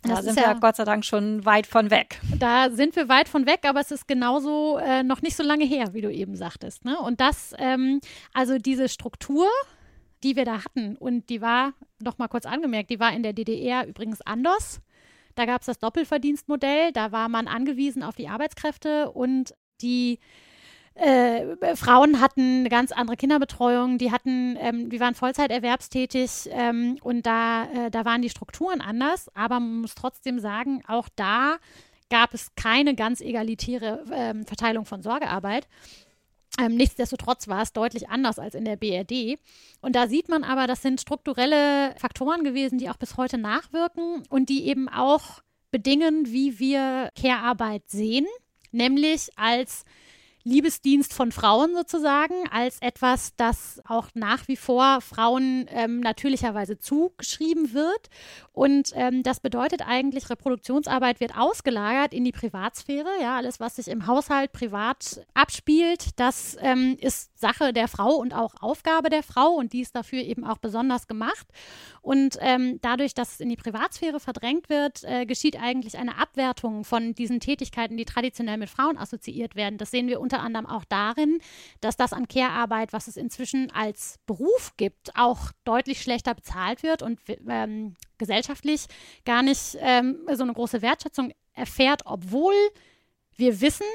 Da 0.07 0.21
sind 0.21 0.35
wir 0.35 0.43
ja, 0.43 0.53
Gott 0.53 0.75
sei 0.75 0.85
Dank 0.85 1.03
schon 1.03 1.45
weit 1.45 1.67
von 1.67 1.89
weg. 1.89 2.19
Da 2.37 2.69
sind 2.69 2.95
wir 2.95 3.09
weit 3.09 3.27
von 3.27 3.45
weg, 3.45 3.61
aber 3.63 3.79
es 3.79 3.91
ist 3.91 4.07
genauso 4.07 4.77
äh, 4.77 5.03
noch 5.03 5.21
nicht 5.21 5.35
so 5.35 5.43
lange 5.43 5.65
her, 5.65 5.93
wie 5.93 6.01
du 6.01 6.11
eben 6.11 6.35
sagtest. 6.35 6.85
Ne? 6.85 6.97
Und 6.99 7.19
das, 7.21 7.53
ähm, 7.57 8.01
also 8.33 8.57
diese 8.57 8.87
Struktur, 8.89 9.47
die 10.25 10.35
wir 10.35 10.43
da 10.43 10.63
hatten. 10.65 10.97
Und 10.97 11.29
die 11.29 11.39
war, 11.39 11.73
noch 12.01 12.17
mal 12.17 12.27
kurz 12.27 12.45
angemerkt, 12.45 12.89
die 12.89 12.99
war 12.99 13.13
in 13.13 13.23
der 13.23 13.33
DDR 13.33 13.87
übrigens 13.87 14.21
anders. 14.21 14.81
Da 15.35 15.45
gab 15.45 15.61
es 15.61 15.67
das 15.67 15.79
Doppelverdienstmodell, 15.79 16.91
da 16.91 17.11
war 17.11 17.29
man 17.29 17.47
angewiesen 17.47 18.03
auf 18.03 18.15
die 18.15 18.27
Arbeitskräfte 18.27 19.11
und 19.11 19.53
die 19.81 20.19
äh, 20.95 21.75
Frauen 21.75 22.21
hatten 22.21 22.59
eine 22.59 22.69
ganz 22.69 22.93
andere 22.93 23.17
Kinderbetreuung, 23.17 23.97
die 23.97 24.11
hatten, 24.11 24.57
ähm, 24.59 24.89
die 24.89 24.99
waren 25.01 25.13
Vollzeiterwerbstätig 25.13 26.49
ähm, 26.51 26.97
und 27.03 27.25
da, 27.25 27.65
äh, 27.65 27.91
da 27.91 28.05
waren 28.05 28.21
die 28.21 28.29
Strukturen 28.29 28.79
anders, 28.79 29.29
aber 29.35 29.59
man 29.59 29.81
muss 29.81 29.93
trotzdem 29.93 30.39
sagen, 30.39 30.81
auch 30.87 31.09
da 31.17 31.57
gab 32.09 32.33
es 32.33 32.55
keine 32.55 32.95
ganz 32.95 33.19
egalitäre 33.19 34.05
äh, 34.09 34.45
Verteilung 34.45 34.85
von 34.85 35.01
Sorgearbeit. 35.01 35.67
Ähm, 36.59 36.75
nichtsdestotrotz 36.75 37.47
war 37.47 37.61
es 37.61 37.73
deutlich 37.73 38.09
anders 38.09 38.39
als 38.39 38.55
in 38.55 38.65
der 38.65 38.77
BRD. 38.77 39.39
Und 39.81 39.95
da 39.95 40.07
sieht 40.07 40.29
man 40.29 40.43
aber, 40.43 40.67
das 40.67 40.81
sind 40.81 41.01
strukturelle 41.01 41.93
Faktoren 41.97 42.43
gewesen, 42.43 42.77
die 42.77 42.89
auch 42.89 42.97
bis 42.97 43.17
heute 43.17 43.37
nachwirken 43.37 44.23
und 44.29 44.49
die 44.49 44.67
eben 44.67 44.87
auch 44.87 45.41
bedingen, 45.71 46.27
wie 46.27 46.59
wir 46.59 47.09
Care-Arbeit 47.19 47.83
sehen, 47.89 48.25
nämlich 48.71 49.29
als 49.35 49.83
Liebesdienst 50.47 51.11
von 51.11 51.31
Frauen 51.31 51.73
sozusagen 51.75 52.35
als 52.51 52.77
etwas, 52.79 53.35
das 53.35 53.81
auch 53.87 54.09
nach 54.13 54.47
wie 54.47 54.55
vor 54.55 55.01
Frauen 55.01 55.65
ähm, 55.69 56.01
natürlicherweise 56.01 56.77
zugeschrieben 56.77 57.73
wird. 57.73 58.09
Und 58.53 58.91
ähm, 58.93 59.23
das 59.23 59.39
bedeutet 59.39 59.81
eigentlich, 59.85 60.29
Reproduktionsarbeit 60.29 61.19
wird 61.19 61.35
ausgelagert 61.35 62.13
in 62.13 62.23
die 62.23 62.31
Privatsphäre. 62.31 63.09
Ja, 63.19 63.37
alles, 63.37 63.59
was 63.59 63.77
sich 63.77 63.87
im 63.87 64.05
Haushalt 64.05 64.51
privat 64.51 65.25
abspielt, 65.33 66.09
das 66.17 66.55
ähm, 66.61 66.95
ist 67.01 67.37
Sache 67.39 67.73
der 67.73 67.87
Frau 67.87 68.13
und 68.15 68.35
auch 68.35 68.53
Aufgabe 68.61 69.09
der 69.09 69.23
Frau 69.23 69.49
und 69.49 69.73
die 69.73 69.81
ist 69.81 69.95
dafür 69.95 70.21
eben 70.21 70.43
auch 70.45 70.59
besonders 70.59 71.07
gemacht. 71.07 71.47
Und 72.01 72.37
ähm, 72.39 72.77
dadurch, 72.81 73.15
dass 73.15 73.33
es 73.33 73.39
in 73.39 73.49
die 73.49 73.55
Privatsphäre 73.55 74.19
verdrängt 74.19 74.69
wird, 74.69 75.03
äh, 75.05 75.25
geschieht 75.25 75.59
eigentlich 75.59 75.97
eine 75.97 76.19
Abwertung 76.19 76.83
von 76.83 77.15
diesen 77.15 77.39
Tätigkeiten, 77.39 77.97
die 77.97 78.05
traditionell 78.05 78.57
mit 78.57 78.69
Frauen 78.69 78.99
assoziiert 78.99 79.55
werden. 79.55 79.79
Das 79.79 79.89
sehen 79.89 80.07
wir 80.07 80.19
unter 80.19 80.34
unter 80.35 80.45
anderem 80.45 80.65
auch 80.65 80.85
darin, 80.85 81.39
dass 81.81 81.97
das 81.97 82.13
an 82.13 82.27
Care-Arbeit, 82.27 82.93
was 82.93 83.07
es 83.07 83.17
inzwischen 83.17 83.71
als 83.71 84.19
Beruf 84.25 84.73
gibt, 84.77 85.15
auch 85.15 85.51
deutlich 85.63 86.01
schlechter 86.01 86.33
bezahlt 86.33 86.83
wird 86.83 87.01
und 87.01 87.19
ähm, 87.47 87.95
gesellschaftlich 88.17 88.85
gar 89.25 89.41
nicht 89.41 89.77
ähm, 89.79 90.19
so 90.33 90.43
eine 90.43 90.53
große 90.53 90.81
Wertschätzung 90.81 91.31
erfährt, 91.53 92.01
obwohl 92.05 92.53
wir 93.37 93.61
wissen, 93.61 93.85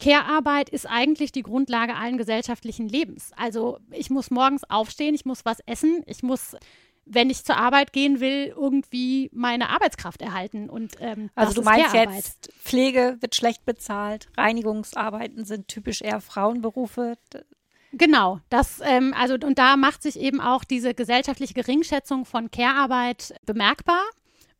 Care-Arbeit 0.00 0.68
ist 0.68 0.86
eigentlich 0.86 1.30
die 1.30 1.42
Grundlage 1.42 1.94
allen 1.94 2.18
gesellschaftlichen 2.18 2.88
Lebens. 2.88 3.30
Also 3.36 3.78
ich 3.90 4.10
muss 4.10 4.30
morgens 4.30 4.64
aufstehen, 4.68 5.14
ich 5.14 5.24
muss 5.24 5.44
was 5.44 5.60
essen, 5.66 6.02
ich 6.06 6.22
muss 6.24 6.56
wenn 7.04 7.30
ich 7.30 7.44
zur 7.44 7.56
Arbeit 7.56 7.92
gehen 7.92 8.20
will, 8.20 8.52
irgendwie 8.56 9.30
meine 9.32 9.70
Arbeitskraft 9.70 10.22
erhalten. 10.22 10.70
Und, 10.70 10.94
ähm, 11.00 11.30
also 11.34 11.54
du 11.54 11.62
meinst 11.62 11.94
jetzt, 11.94 12.52
Pflege 12.62 13.16
wird 13.20 13.34
schlecht 13.34 13.64
bezahlt, 13.64 14.28
Reinigungsarbeiten 14.36 15.44
sind 15.44 15.68
typisch 15.68 16.02
eher 16.02 16.20
Frauenberufe. 16.20 17.16
Genau, 17.92 18.40
das, 18.48 18.80
ähm, 18.84 19.14
also 19.18 19.34
und 19.34 19.58
da 19.58 19.76
macht 19.76 20.02
sich 20.02 20.18
eben 20.18 20.40
auch 20.40 20.64
diese 20.64 20.94
gesellschaftliche 20.94 21.54
Geringschätzung 21.54 22.24
von 22.24 22.50
Care-Arbeit 22.50 23.34
bemerkbar. 23.44 24.02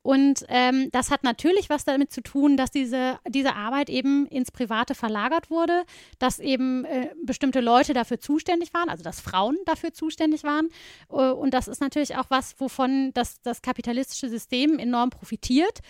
Und 0.02 0.44
ähm, 0.48 0.88
das 0.90 1.10
hat 1.10 1.22
natürlich 1.22 1.70
was 1.70 1.84
damit 1.84 2.12
zu 2.12 2.22
tun, 2.22 2.56
dass 2.56 2.70
diese, 2.70 3.18
diese 3.28 3.54
Arbeit 3.54 3.88
eben 3.88 4.26
ins 4.26 4.50
Private 4.50 4.94
verlagert 4.94 5.48
wurde, 5.48 5.84
dass 6.18 6.40
eben 6.40 6.84
äh, 6.84 7.10
bestimmte 7.24 7.60
Leute 7.60 7.94
dafür 7.94 8.18
zuständig 8.18 8.74
waren, 8.74 8.88
also 8.88 9.04
dass 9.04 9.20
Frauen 9.20 9.56
dafür 9.64 9.92
zuständig 9.92 10.42
waren. 10.42 10.68
Äh, 11.10 11.30
und 11.30 11.54
das 11.54 11.68
ist 11.68 11.80
natürlich 11.80 12.16
auch 12.16 12.26
was, 12.30 12.58
wovon 12.58 13.12
das, 13.14 13.40
das 13.42 13.62
kapitalistische 13.62 14.28
System 14.28 14.78
enorm 14.80 15.10
profitiert, 15.10 15.80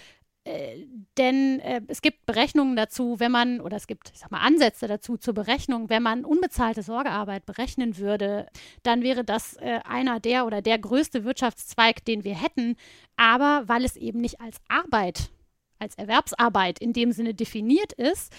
äh, 0.44 0.86
denn 1.18 1.60
äh, 1.60 1.82
es 1.86 2.02
gibt 2.02 2.26
Berechnungen 2.26 2.74
dazu, 2.74 3.20
wenn 3.20 3.30
man, 3.30 3.60
oder 3.60 3.76
es 3.76 3.86
gibt, 3.86 4.10
ich 4.12 4.18
sag 4.18 4.30
mal, 4.32 4.40
Ansätze 4.40 4.88
dazu 4.88 5.16
zur 5.16 5.34
Berechnung, 5.34 5.88
wenn 5.88 6.02
man 6.02 6.24
unbezahlte 6.24 6.82
Sorgearbeit 6.82 7.46
berechnen 7.46 7.96
würde, 7.96 8.48
dann 8.82 9.02
wäre 9.02 9.24
das 9.24 9.54
äh, 9.58 9.80
einer 9.84 10.18
der 10.18 10.44
oder 10.44 10.60
der 10.60 10.78
größte 10.78 11.24
Wirtschaftszweig, 11.24 12.04
den 12.04 12.24
wir 12.24 12.34
hätten. 12.34 12.76
Aber 13.16 13.64
weil 13.66 13.84
es 13.84 13.96
eben 13.96 14.20
nicht 14.20 14.40
als 14.40 14.56
Arbeit, 14.68 15.30
als 15.78 15.94
Erwerbsarbeit 15.94 16.80
in 16.80 16.92
dem 16.92 17.12
Sinne 17.12 17.34
definiert 17.34 17.92
ist, 17.92 18.32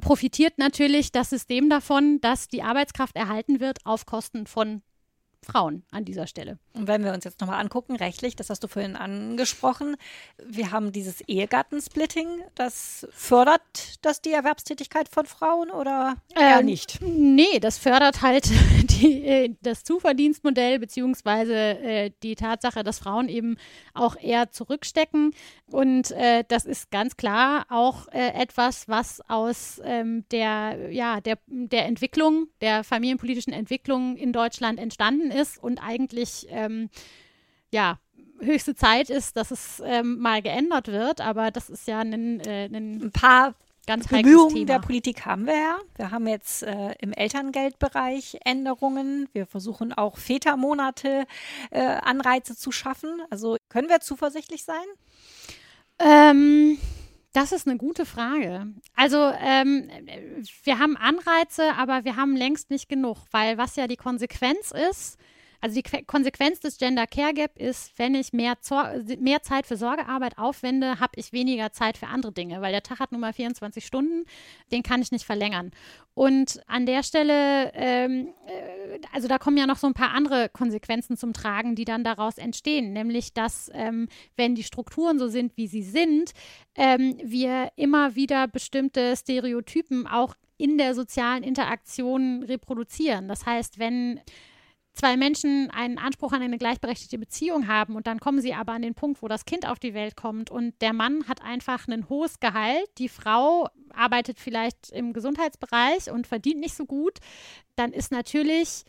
profitiert 0.00 0.58
natürlich 0.58 1.12
das 1.12 1.30
System 1.30 1.70
davon, 1.70 2.20
dass 2.20 2.48
die 2.48 2.62
Arbeitskraft 2.62 3.14
erhalten 3.14 3.60
wird 3.60 3.78
auf 3.86 4.04
Kosten 4.04 4.46
von 4.46 4.82
Frauen 5.42 5.84
an 5.92 6.04
dieser 6.04 6.26
Stelle. 6.26 6.58
Und 6.76 6.88
wenn 6.88 7.02
wir 7.02 7.12
uns 7.12 7.24
jetzt 7.24 7.40
nochmal 7.40 7.60
angucken, 7.60 7.96
rechtlich, 7.96 8.36
das 8.36 8.50
hast 8.50 8.62
du 8.62 8.68
vorhin 8.68 8.96
angesprochen, 8.96 9.96
wir 10.44 10.72
haben 10.72 10.92
dieses 10.92 11.22
Ehegattensplitting, 11.22 12.42
das 12.54 13.06
fördert 13.12 13.62
das 14.02 14.20
die 14.20 14.32
Erwerbstätigkeit 14.32 15.08
von 15.08 15.24
Frauen 15.24 15.70
oder 15.70 16.16
eher 16.34 16.60
ähm, 16.60 16.66
nicht? 16.66 16.98
Nee, 17.00 17.60
das 17.60 17.78
fördert 17.78 18.20
halt 18.20 18.50
die, 18.90 19.24
äh, 19.24 19.54
das 19.62 19.84
Zuverdienstmodell 19.84 20.78
beziehungsweise 20.78 21.54
äh, 21.54 22.10
die 22.22 22.34
Tatsache, 22.34 22.84
dass 22.84 22.98
Frauen 22.98 23.28
eben 23.28 23.56
auch 23.94 24.16
eher 24.20 24.50
zurückstecken. 24.50 25.32
Und 25.70 26.10
äh, 26.10 26.44
das 26.46 26.66
ist 26.66 26.90
ganz 26.90 27.16
klar 27.16 27.66
auch 27.70 28.08
äh, 28.08 28.34
etwas, 28.34 28.86
was 28.86 29.20
aus 29.28 29.80
ähm, 29.82 30.24
der, 30.30 30.92
ja, 30.92 31.20
der, 31.20 31.38
der 31.46 31.86
Entwicklung, 31.86 32.48
der 32.60 32.84
familienpolitischen 32.84 33.52
Entwicklung 33.52 34.16
in 34.16 34.32
Deutschland 34.32 34.78
entstanden 34.78 35.30
ist 35.30 35.62
und 35.62 35.78
eigentlich 35.78 36.46
ähm, 36.66 36.90
ja, 37.72 37.98
höchste 38.40 38.74
Zeit 38.74 39.10
ist, 39.10 39.36
dass 39.36 39.50
es 39.50 39.82
ähm, 39.84 40.18
mal 40.18 40.42
geändert 40.42 40.88
wird. 40.88 41.20
Aber 41.20 41.50
das 41.50 41.70
ist 41.70 41.86
ja 41.86 42.00
ein, 42.00 42.40
äh, 42.40 42.66
ein 42.66 43.10
paar 43.12 43.54
ganz 43.86 44.08
Bemühungen 44.08 44.66
der 44.66 44.80
Politik 44.80 45.24
haben 45.24 45.46
wir 45.46 45.56
ja. 45.56 45.78
Wir 45.96 46.10
haben 46.10 46.26
jetzt 46.26 46.62
äh, 46.62 46.94
im 47.00 47.12
Elterngeldbereich 47.12 48.38
Änderungen. 48.44 49.28
Wir 49.32 49.46
versuchen 49.46 49.92
auch 49.92 50.18
Vätermonate 50.18 51.26
äh, 51.70 51.80
Anreize 51.80 52.56
zu 52.56 52.72
schaffen. 52.72 53.22
Also 53.30 53.56
können 53.68 53.88
wir 53.88 54.00
zuversichtlich 54.00 54.64
sein? 54.64 54.84
Ähm, 55.98 56.78
das 57.32 57.52
ist 57.52 57.68
eine 57.68 57.76
gute 57.76 58.06
Frage. 58.06 58.66
Also 58.94 59.32
ähm, 59.40 59.88
wir 60.64 60.78
haben 60.78 60.96
Anreize, 60.96 61.74
aber 61.76 62.04
wir 62.04 62.16
haben 62.16 62.34
längst 62.34 62.70
nicht 62.70 62.88
genug, 62.88 63.18
weil 63.30 63.56
was 63.56 63.76
ja 63.76 63.86
die 63.86 63.96
Konsequenz 63.96 64.72
ist, 64.90 65.18
also 65.66 65.80
die 65.80 66.04
Konsequenz 66.04 66.60
des 66.60 66.78
Gender 66.78 67.08
Care 67.08 67.34
Gap 67.34 67.58
ist, 67.58 67.98
wenn 67.98 68.14
ich 68.14 68.32
mehr, 68.32 68.56
mehr 69.18 69.42
Zeit 69.42 69.66
für 69.66 69.76
Sorgearbeit 69.76 70.38
aufwende, 70.38 71.00
habe 71.00 71.14
ich 71.16 71.32
weniger 71.32 71.72
Zeit 71.72 71.98
für 71.98 72.06
andere 72.06 72.30
Dinge, 72.30 72.60
weil 72.60 72.70
der 72.70 72.84
Tag 72.84 73.00
hat 73.00 73.10
nun 73.10 73.20
mal 73.20 73.32
24 73.32 73.84
Stunden, 73.84 74.26
den 74.70 74.84
kann 74.84 75.02
ich 75.02 75.10
nicht 75.10 75.24
verlängern. 75.24 75.72
Und 76.14 76.60
an 76.68 76.86
der 76.86 77.02
Stelle, 77.02 77.72
ähm, 77.74 78.28
äh, 78.46 79.00
also 79.12 79.26
da 79.26 79.38
kommen 79.38 79.56
ja 79.56 79.66
noch 79.66 79.76
so 79.76 79.88
ein 79.88 79.92
paar 79.92 80.12
andere 80.14 80.48
Konsequenzen 80.48 81.16
zum 81.16 81.32
Tragen, 81.32 81.74
die 81.74 81.84
dann 81.84 82.04
daraus 82.04 82.38
entstehen, 82.38 82.92
nämlich 82.92 83.34
dass, 83.34 83.68
ähm, 83.74 84.08
wenn 84.36 84.54
die 84.54 84.62
Strukturen 84.62 85.18
so 85.18 85.26
sind, 85.26 85.56
wie 85.56 85.66
sie 85.66 85.82
sind, 85.82 86.30
ähm, 86.76 87.16
wir 87.24 87.70
immer 87.74 88.14
wieder 88.14 88.46
bestimmte 88.46 89.16
Stereotypen 89.16 90.06
auch 90.06 90.34
in 90.58 90.78
der 90.78 90.94
sozialen 90.94 91.42
Interaktion 91.42 92.44
reproduzieren. 92.44 93.26
Das 93.26 93.44
heißt, 93.46 93.80
wenn 93.80 94.20
zwei 94.96 95.16
Menschen 95.16 95.70
einen 95.70 95.98
Anspruch 95.98 96.32
an 96.32 96.42
eine 96.42 96.58
gleichberechtigte 96.58 97.18
Beziehung 97.18 97.68
haben 97.68 97.94
und 97.94 98.06
dann 98.06 98.18
kommen 98.18 98.40
sie 98.40 98.54
aber 98.54 98.72
an 98.72 98.82
den 98.82 98.94
Punkt, 98.94 99.22
wo 99.22 99.28
das 99.28 99.44
Kind 99.44 99.68
auf 99.68 99.78
die 99.78 99.94
Welt 99.94 100.16
kommt 100.16 100.50
und 100.50 100.74
der 100.80 100.92
Mann 100.92 101.28
hat 101.28 101.42
einfach 101.42 101.86
ein 101.86 102.08
hohes 102.08 102.40
Gehalt, 102.40 102.88
die 102.98 103.08
Frau 103.08 103.68
arbeitet 103.94 104.40
vielleicht 104.40 104.90
im 104.90 105.12
Gesundheitsbereich 105.12 106.10
und 106.10 106.26
verdient 106.26 106.60
nicht 106.60 106.74
so 106.74 106.86
gut, 106.86 107.18
dann 107.76 107.92
ist 107.92 108.10
natürlich 108.10 108.84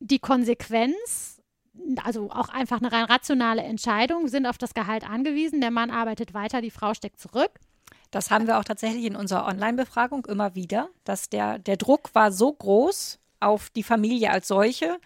die 0.00 0.18
Konsequenz, 0.18 1.40
also 2.02 2.30
auch 2.30 2.48
einfach 2.48 2.80
eine 2.80 2.90
rein 2.90 3.04
rationale 3.04 3.62
Entscheidung, 3.62 4.28
sind 4.28 4.46
auf 4.46 4.58
das 4.58 4.74
Gehalt 4.74 5.08
angewiesen, 5.08 5.60
der 5.60 5.70
Mann 5.70 5.90
arbeitet 5.90 6.34
weiter, 6.34 6.60
die 6.60 6.70
Frau 6.70 6.94
steckt 6.94 7.20
zurück. 7.20 7.52
Das 8.10 8.32
haben 8.32 8.48
wir 8.48 8.58
auch 8.58 8.64
tatsächlich 8.64 9.04
in 9.04 9.14
unserer 9.14 9.46
Online-Befragung 9.46 10.26
immer 10.26 10.56
wieder, 10.56 10.88
dass 11.04 11.28
der, 11.28 11.60
der 11.60 11.76
Druck 11.76 12.12
war 12.14 12.32
so 12.32 12.52
groß, 12.52 13.19
auf 13.40 13.70
die 13.70 13.82
Familie 13.82 14.30
als 14.30 14.48
solche. 14.48 14.98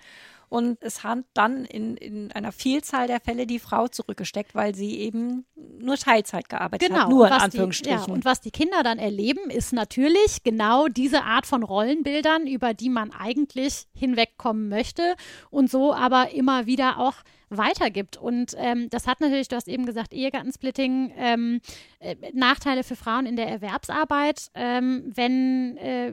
Und 0.54 0.78
es 0.82 1.02
hat 1.02 1.18
dann 1.34 1.64
in, 1.64 1.96
in 1.96 2.30
einer 2.30 2.52
Vielzahl 2.52 3.08
der 3.08 3.18
Fälle 3.18 3.44
die 3.44 3.58
Frau 3.58 3.88
zurückgesteckt, 3.88 4.54
weil 4.54 4.72
sie 4.72 5.00
eben 5.00 5.44
nur 5.56 5.96
Teilzeit 5.96 6.48
gearbeitet 6.48 6.90
genau. 6.90 7.00
hat. 7.00 7.08
Nur 7.08 7.26
in 7.26 7.32
Anführungsstrichen. 7.32 8.04
Die, 8.04 8.08
ja, 8.08 8.14
und 8.14 8.24
was 8.24 8.40
die 8.40 8.52
Kinder 8.52 8.84
dann 8.84 9.00
erleben, 9.00 9.50
ist 9.50 9.72
natürlich 9.72 10.44
genau 10.44 10.86
diese 10.86 11.24
Art 11.24 11.46
von 11.46 11.64
Rollenbildern, 11.64 12.46
über 12.46 12.72
die 12.72 12.88
man 12.88 13.10
eigentlich 13.10 13.86
hinwegkommen 13.94 14.68
möchte 14.68 15.16
und 15.50 15.70
so 15.70 15.92
aber 15.92 16.30
immer 16.30 16.66
wieder 16.66 16.98
auch 16.98 17.16
weitergibt. 17.48 18.16
Und 18.16 18.54
ähm, 18.56 18.88
das 18.90 19.08
hat 19.08 19.20
natürlich, 19.20 19.48
du 19.48 19.56
hast 19.56 19.66
eben 19.66 19.86
gesagt, 19.86 20.12
Ehegattensplitting, 20.12 21.14
ähm, 21.16 21.60
äh, 21.98 22.14
Nachteile 22.32 22.84
für 22.84 22.94
Frauen 22.94 23.26
in 23.26 23.34
der 23.34 23.48
Erwerbsarbeit, 23.48 24.50
ähm, 24.54 25.10
wenn 25.14 25.76
äh, 25.78 26.12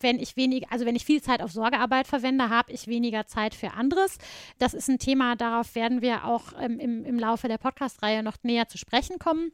wenn 0.00 0.18
ich 0.18 0.36
wenig, 0.36 0.70
also 0.70 0.86
wenn 0.86 0.96
ich 0.96 1.04
viel 1.04 1.22
Zeit 1.22 1.42
auf 1.42 1.52
Sorgearbeit 1.52 2.06
verwende, 2.06 2.48
habe 2.48 2.72
ich 2.72 2.86
weniger 2.86 3.26
Zeit 3.26 3.54
für 3.54 3.72
anderes. 3.72 4.18
Das 4.58 4.74
ist 4.74 4.88
ein 4.88 4.98
Thema, 4.98 5.36
darauf 5.36 5.74
werden 5.74 6.02
wir 6.02 6.24
auch 6.24 6.52
ähm, 6.60 6.78
im, 6.78 7.04
im 7.04 7.18
Laufe 7.18 7.48
der 7.48 7.58
Podcast-Reihe 7.58 8.22
noch 8.22 8.36
näher 8.42 8.68
zu 8.68 8.78
sprechen 8.78 9.18
kommen. 9.18 9.52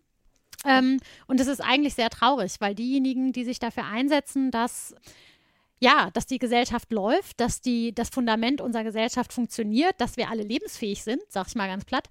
Ähm, 0.65 1.01
und 1.27 1.41
es 1.41 1.47
ist 1.47 1.61
eigentlich 1.61 1.95
sehr 1.95 2.11
traurig, 2.11 2.57
weil 2.61 2.75
diejenigen, 2.75 3.33
die 3.33 3.45
sich 3.45 3.59
dafür 3.59 3.85
einsetzen, 3.85 4.51
dass 4.51 4.95
ja, 5.83 6.11
dass 6.13 6.27
die 6.27 6.39
Gesellschaft 6.39 6.93
läuft, 6.93 7.41
dass 7.41 7.61
die, 7.61 7.93
das 7.93 8.09
Fundament 8.09 8.61
unserer 8.61 8.85
Gesellschaft 8.85 9.33
funktioniert, 9.33 10.01
dass 10.01 10.17
wir 10.17 10.31
alle 10.31 10.45
lebensfähig 10.45 11.03
sind, 11.03 11.21
sag 11.29 11.49
ich 11.49 11.57
mal 11.57 11.67
ganz 11.67 11.85
platt, 11.85 12.09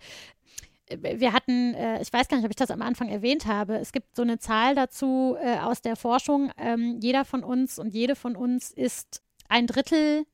wir 0.99 1.33
hatten, 1.33 1.73
äh, 1.73 2.01
ich 2.01 2.11
weiß 2.11 2.27
gar 2.27 2.37
nicht, 2.37 2.45
ob 2.45 2.51
ich 2.51 2.55
das 2.55 2.71
am 2.71 2.81
Anfang 2.81 3.09
erwähnt 3.09 3.45
habe, 3.45 3.75
es 3.77 3.91
gibt 3.91 4.15
so 4.15 4.21
eine 4.21 4.39
Zahl 4.39 4.75
dazu 4.75 5.35
äh, 5.39 5.57
aus 5.57 5.81
der 5.81 5.95
Forschung. 5.95 6.51
Ähm, 6.57 6.99
jeder 7.01 7.25
von 7.25 7.43
uns 7.43 7.79
und 7.79 7.93
jede 7.93 8.15
von 8.15 8.35
uns 8.35 8.71
ist 8.71 9.21
ein 9.49 9.67
Drittel 9.67 10.25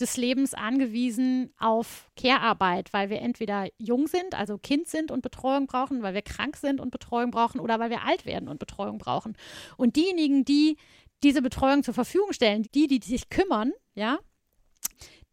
des 0.00 0.16
Lebens 0.16 0.52
angewiesen 0.52 1.52
auf 1.58 2.10
Care-Arbeit, 2.16 2.92
weil 2.92 3.08
wir 3.08 3.20
entweder 3.22 3.68
jung 3.78 4.06
sind, 4.08 4.34
also 4.34 4.58
Kind 4.58 4.88
sind 4.88 5.10
und 5.10 5.22
Betreuung 5.22 5.66
brauchen, 5.66 6.02
weil 6.02 6.14
wir 6.14 6.22
krank 6.22 6.56
sind 6.56 6.80
und 6.80 6.90
Betreuung 6.90 7.30
brauchen 7.30 7.60
oder 7.60 7.78
weil 7.78 7.90
wir 7.90 8.04
alt 8.04 8.26
werden 8.26 8.48
und 8.48 8.58
Betreuung 8.58 8.98
brauchen. 8.98 9.36
Und 9.76 9.96
diejenigen, 9.96 10.44
die 10.44 10.76
diese 11.22 11.40
Betreuung 11.40 11.82
zur 11.82 11.94
Verfügung 11.94 12.32
stellen, 12.32 12.66
die, 12.74 12.86
die 12.86 13.00
sich 13.02 13.30
kümmern, 13.30 13.72
ja, 13.94 14.18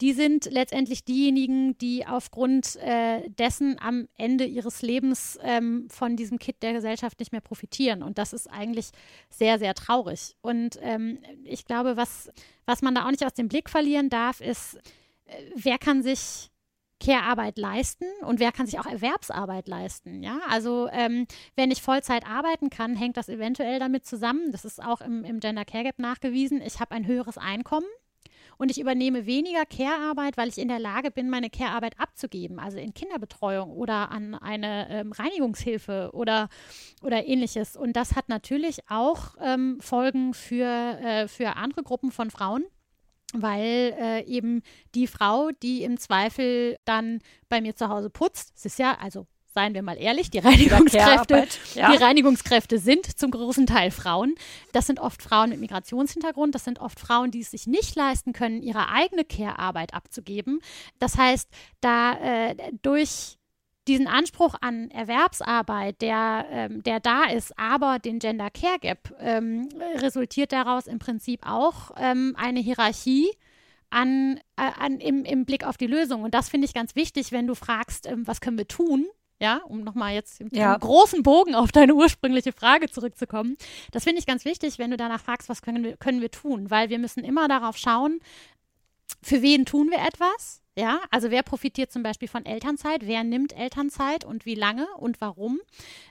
die 0.04 0.12
sind 0.12 0.52
letztendlich 0.52 1.06
diejenigen, 1.06 1.78
die 1.78 2.06
aufgrund 2.06 2.76
äh, 2.76 3.22
dessen 3.30 3.80
am 3.80 4.10
Ende 4.18 4.44
ihres 4.44 4.82
Lebens 4.82 5.40
ähm, 5.42 5.88
von 5.90 6.18
diesem 6.18 6.40
Kit 6.40 6.62
der 6.62 6.74
Gesellschaft 6.74 7.22
nicht 7.22 7.32
mehr 7.32 7.40
profitieren. 7.40 8.04
Und 8.04 8.18
das 8.18 8.34
ist 8.34 8.48
eigentlich 8.48 8.90
sehr, 9.30 9.60
sehr 9.60 9.74
traurig. 9.74 10.36
Und 10.42 10.78
ähm, 10.82 11.20
ich 11.46 11.64
glaube, 11.64 11.96
was, 11.96 12.30
was 12.66 12.82
man 12.82 12.96
da 12.96 13.06
auch 13.06 13.12
nicht 13.12 13.26
aus 13.26 13.34
dem 13.34 13.48
Blick 13.48 13.70
verlieren 13.70 14.10
darf, 14.10 14.42
ist, 14.42 14.76
äh, 15.24 15.42
wer 15.56 15.78
kann 15.78 16.04
sich 16.04 16.52
Care-Arbeit 17.00 17.58
leisten 17.58 18.06
und 18.24 18.42
wer 18.42 18.52
kann 18.52 18.66
sich 18.66 18.80
auch 18.80 18.86
Erwerbsarbeit 18.86 19.70
leisten. 19.70 20.22
Ja, 20.22 20.40
also 20.50 20.90
ähm, 20.92 21.28
wenn 21.56 21.72
ich 21.72 21.82
Vollzeit 21.82 22.28
arbeiten 22.28 22.70
kann, 22.70 22.98
hängt 22.98 23.16
das 23.16 23.30
eventuell 23.30 23.80
damit 23.80 24.06
zusammen. 24.06 24.52
Das 24.52 24.66
ist 24.66 24.84
auch 24.84 25.00
im, 25.00 25.24
im 25.24 25.40
Gender 25.40 25.64
Care 25.64 25.86
Gap 25.86 26.00
nachgewiesen. 26.00 26.62
Ich 26.62 26.82
habe 26.82 26.92
ein 26.92 27.08
höheres 27.08 27.38
Einkommen 27.38 27.88
und 28.58 28.72
ich 28.72 28.80
übernehme 28.80 29.26
weniger 29.26 29.66
Care-Arbeit, 29.66 30.38
weil 30.38 30.50
ich 30.50 30.58
in 30.58 30.68
der 30.68 30.80
Lage 30.80 31.12
bin, 31.12 31.30
meine 31.30 31.50
Care-Arbeit 31.50 32.00
abzugeben, 32.00 32.60
also 32.60 32.78
in 32.78 32.94
Kinderbetreuung 32.94 33.72
oder 33.72 34.12
an 34.12 34.36
eine 34.36 34.90
ähm, 34.90 35.12
Reinigungshilfe 35.12 36.12
oder, 36.14 36.50
oder 37.02 37.26
ähnliches. 37.26 37.76
Und 37.76 37.94
das 37.94 38.16
hat 38.16 38.30
natürlich 38.30 38.80
auch 38.90 39.36
ähm, 39.42 39.78
Folgen 39.80 40.34
für, 40.34 40.66
äh, 40.66 41.28
für 41.28 41.56
andere 41.56 41.84
Gruppen 41.84 42.12
von 42.12 42.32
Frauen 42.32 42.66
weil 43.36 43.96
äh, 44.00 44.24
eben 44.26 44.62
die 44.94 45.08
Frau, 45.08 45.50
die 45.64 45.84
im 45.84 45.98
Zweifel 45.98 46.78
dann 46.86 47.20
bei 47.50 47.62
mir 47.62 47.76
zu 47.76 47.90
Hause 47.90 48.12
putzt, 48.12 48.54
es 48.56 48.66
ist 48.66 48.78
ja, 48.78 48.96
also 49.00 49.26
seien 49.54 49.74
wir 49.74 49.82
mal 49.82 49.98
ehrlich, 49.98 50.30
die 50.30 50.40
Reinigungskräfte, 50.40 51.48
ja. 51.76 51.92
die 51.92 51.98
Reinigungskräfte 51.98 52.80
sind 52.80 53.18
zum 53.18 53.32
großen 53.32 53.66
Teil 53.66 53.92
Frauen. 53.92 54.36
Das 54.72 54.88
sind 54.88 55.00
oft 55.00 55.22
Frauen 55.22 55.50
mit 55.50 55.60
Migrationshintergrund. 55.60 56.56
Das 56.56 56.64
sind 56.64 56.80
oft 56.80 57.00
Frauen, 57.00 57.32
die 57.32 57.42
es 57.42 57.52
sich 57.52 57.68
nicht 57.68 57.96
leisten 57.96 58.34
können, 58.34 58.62
ihre 58.62 58.90
eigene 58.90 59.24
Care-Arbeit 59.24 59.94
abzugeben. 59.94 60.60
Das 61.00 61.18
heißt, 61.18 61.50
da 61.82 62.14
äh, 62.14 62.56
durch 62.82 63.38
diesen 63.88 64.08
Anspruch 64.08 64.56
an 64.62 64.90
Erwerbsarbeit, 64.92 66.02
der, 66.02 66.46
ähm, 66.50 66.84
der 66.84 67.00
da 67.00 67.26
ist, 67.26 67.58
aber 67.60 68.00
den 68.00 68.20
Gender 68.20 68.50
Care 68.50 68.80
Gap, 68.80 69.14
ähm, 69.20 69.68
resultiert 69.98 70.52
daraus 70.52 70.88
im 70.88 71.00
Prinzip 71.00 71.42
auch 71.46 71.92
ähm, 71.98 72.34
eine 72.38 72.62
Hierarchie 72.62 73.30
an, 73.90 74.40
äh, 74.56 74.72
an, 74.80 75.00
im, 75.00 75.26
im 75.26 75.46
Blick 75.46 75.66
auf 75.66 75.78
die 75.78 75.88
Lösung. 75.88 76.24
Und 76.24 76.34
das 76.34 76.50
finde 76.50 76.66
ich 76.66 76.74
ganz 76.74 76.96
wichtig, 76.96 77.32
wenn 77.32 77.46
du 77.46 77.56
fragst, 77.56 78.08
ähm, 78.08 78.26
was 78.26 78.42
können 78.42 78.58
wir 78.58 78.68
tun, 78.68 79.06
ja, 79.40 79.58
um 79.68 79.84
nochmal 79.84 80.14
jetzt 80.14 80.42
mit 80.42 80.56
ja. 80.56 80.76
großen 80.78 81.24
Bogen 81.24 81.56
auf 81.56 81.72
deine 81.72 81.94
ursprüngliche 81.94 82.54
Frage 82.54 82.90
zurückzukommen. 82.90 83.58
Das 83.92 84.04
finde 84.04 84.20
ich 84.20 84.26
ganz 84.26 84.46
wichtig, 84.46 84.80
wenn 84.80 84.92
du 84.92 84.98
danach 84.98 85.22
fragst, 85.22 85.50
was 85.50 85.62
können 85.62 85.84
wir, 85.84 85.98
können 85.98 86.22
wir 86.22 86.32
tun, 86.32 86.72
weil 86.72 86.90
wir 86.90 87.00
müssen 87.00 87.24
immer 87.24 87.48
darauf 87.48 87.78
schauen, 87.78 88.20
für 89.22 89.42
wen 89.42 89.66
tun 89.66 89.90
wir 89.90 90.00
etwas? 90.00 90.63
Ja, 90.76 91.02
also 91.12 91.30
wer 91.30 91.44
profitiert 91.44 91.92
zum 91.92 92.02
Beispiel 92.02 92.28
von 92.28 92.48
Elternzeit? 92.48 93.06
Wer 93.06 93.24
nimmt 93.24 93.56
Elternzeit 93.56 94.26
und 94.26 94.48
wie 94.48 94.56
lange 94.56 94.88
und 94.98 95.22
warum? 95.22 95.60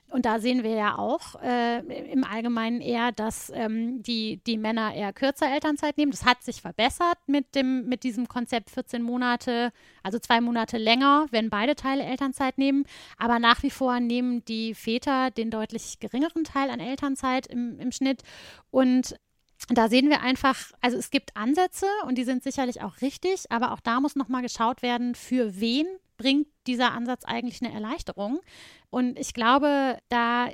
Und 0.09 0.25
da 0.25 0.39
sehen 0.39 0.63
wir 0.63 0.71
ja 0.71 0.97
auch 0.97 1.35
äh, 1.41 1.79
im 2.11 2.23
Allgemeinen 2.23 2.79
eher, 2.79 3.11
dass 3.11 3.51
ähm, 3.53 4.01
die, 4.03 4.37
die 4.47 4.57
Männer 4.57 4.93
eher 4.93 5.11
kürzer 5.11 5.51
Elternzeit 5.53 5.97
nehmen. 5.97 6.11
Das 6.11 6.23
hat 6.23 6.43
sich 6.43 6.61
verbessert 6.61 7.17
mit, 7.27 7.55
dem, 7.55 7.89
mit 7.89 8.03
diesem 8.03 8.29
Konzept 8.29 8.69
14 8.69 9.03
Monate, 9.03 9.73
also 10.01 10.17
zwei 10.17 10.39
Monate 10.39 10.77
länger, 10.77 11.25
wenn 11.31 11.49
beide 11.49 11.75
Teile 11.75 12.03
Elternzeit 12.03 12.57
nehmen. 12.57 12.85
Aber 13.17 13.39
nach 13.39 13.63
wie 13.63 13.71
vor 13.71 13.99
nehmen 13.99 14.45
die 14.45 14.75
Väter 14.75 15.29
den 15.31 15.51
deutlich 15.51 15.99
geringeren 15.99 16.45
Teil 16.45 16.69
an 16.69 16.79
Elternzeit 16.79 17.47
im, 17.47 17.79
im 17.81 17.91
Schnitt. 17.91 18.21
Und 18.71 19.15
da 19.69 19.87
sehen 19.87 20.09
wir 20.09 20.21
einfach, 20.21 20.57
also 20.81 20.97
es 20.97 21.09
gibt 21.09 21.35
Ansätze 21.35 21.85
und 22.07 22.17
die 22.17 22.23
sind 22.23 22.43
sicherlich 22.43 22.81
auch 22.81 23.01
richtig, 23.01 23.51
aber 23.51 23.71
auch 23.71 23.79
da 23.79 23.99
muss 24.01 24.15
nochmal 24.15 24.41
geschaut 24.41 24.81
werden, 24.81 25.15
für 25.15 25.59
wen 25.59 25.87
bringt 26.17 26.47
dieser 26.67 26.91
Ansatz 26.91 27.25
eigentlich 27.25 27.61
eine 27.61 27.73
Erleichterung. 27.73 28.39
Und 28.89 29.17
ich 29.17 29.33
glaube, 29.33 29.97
da, 30.09 30.49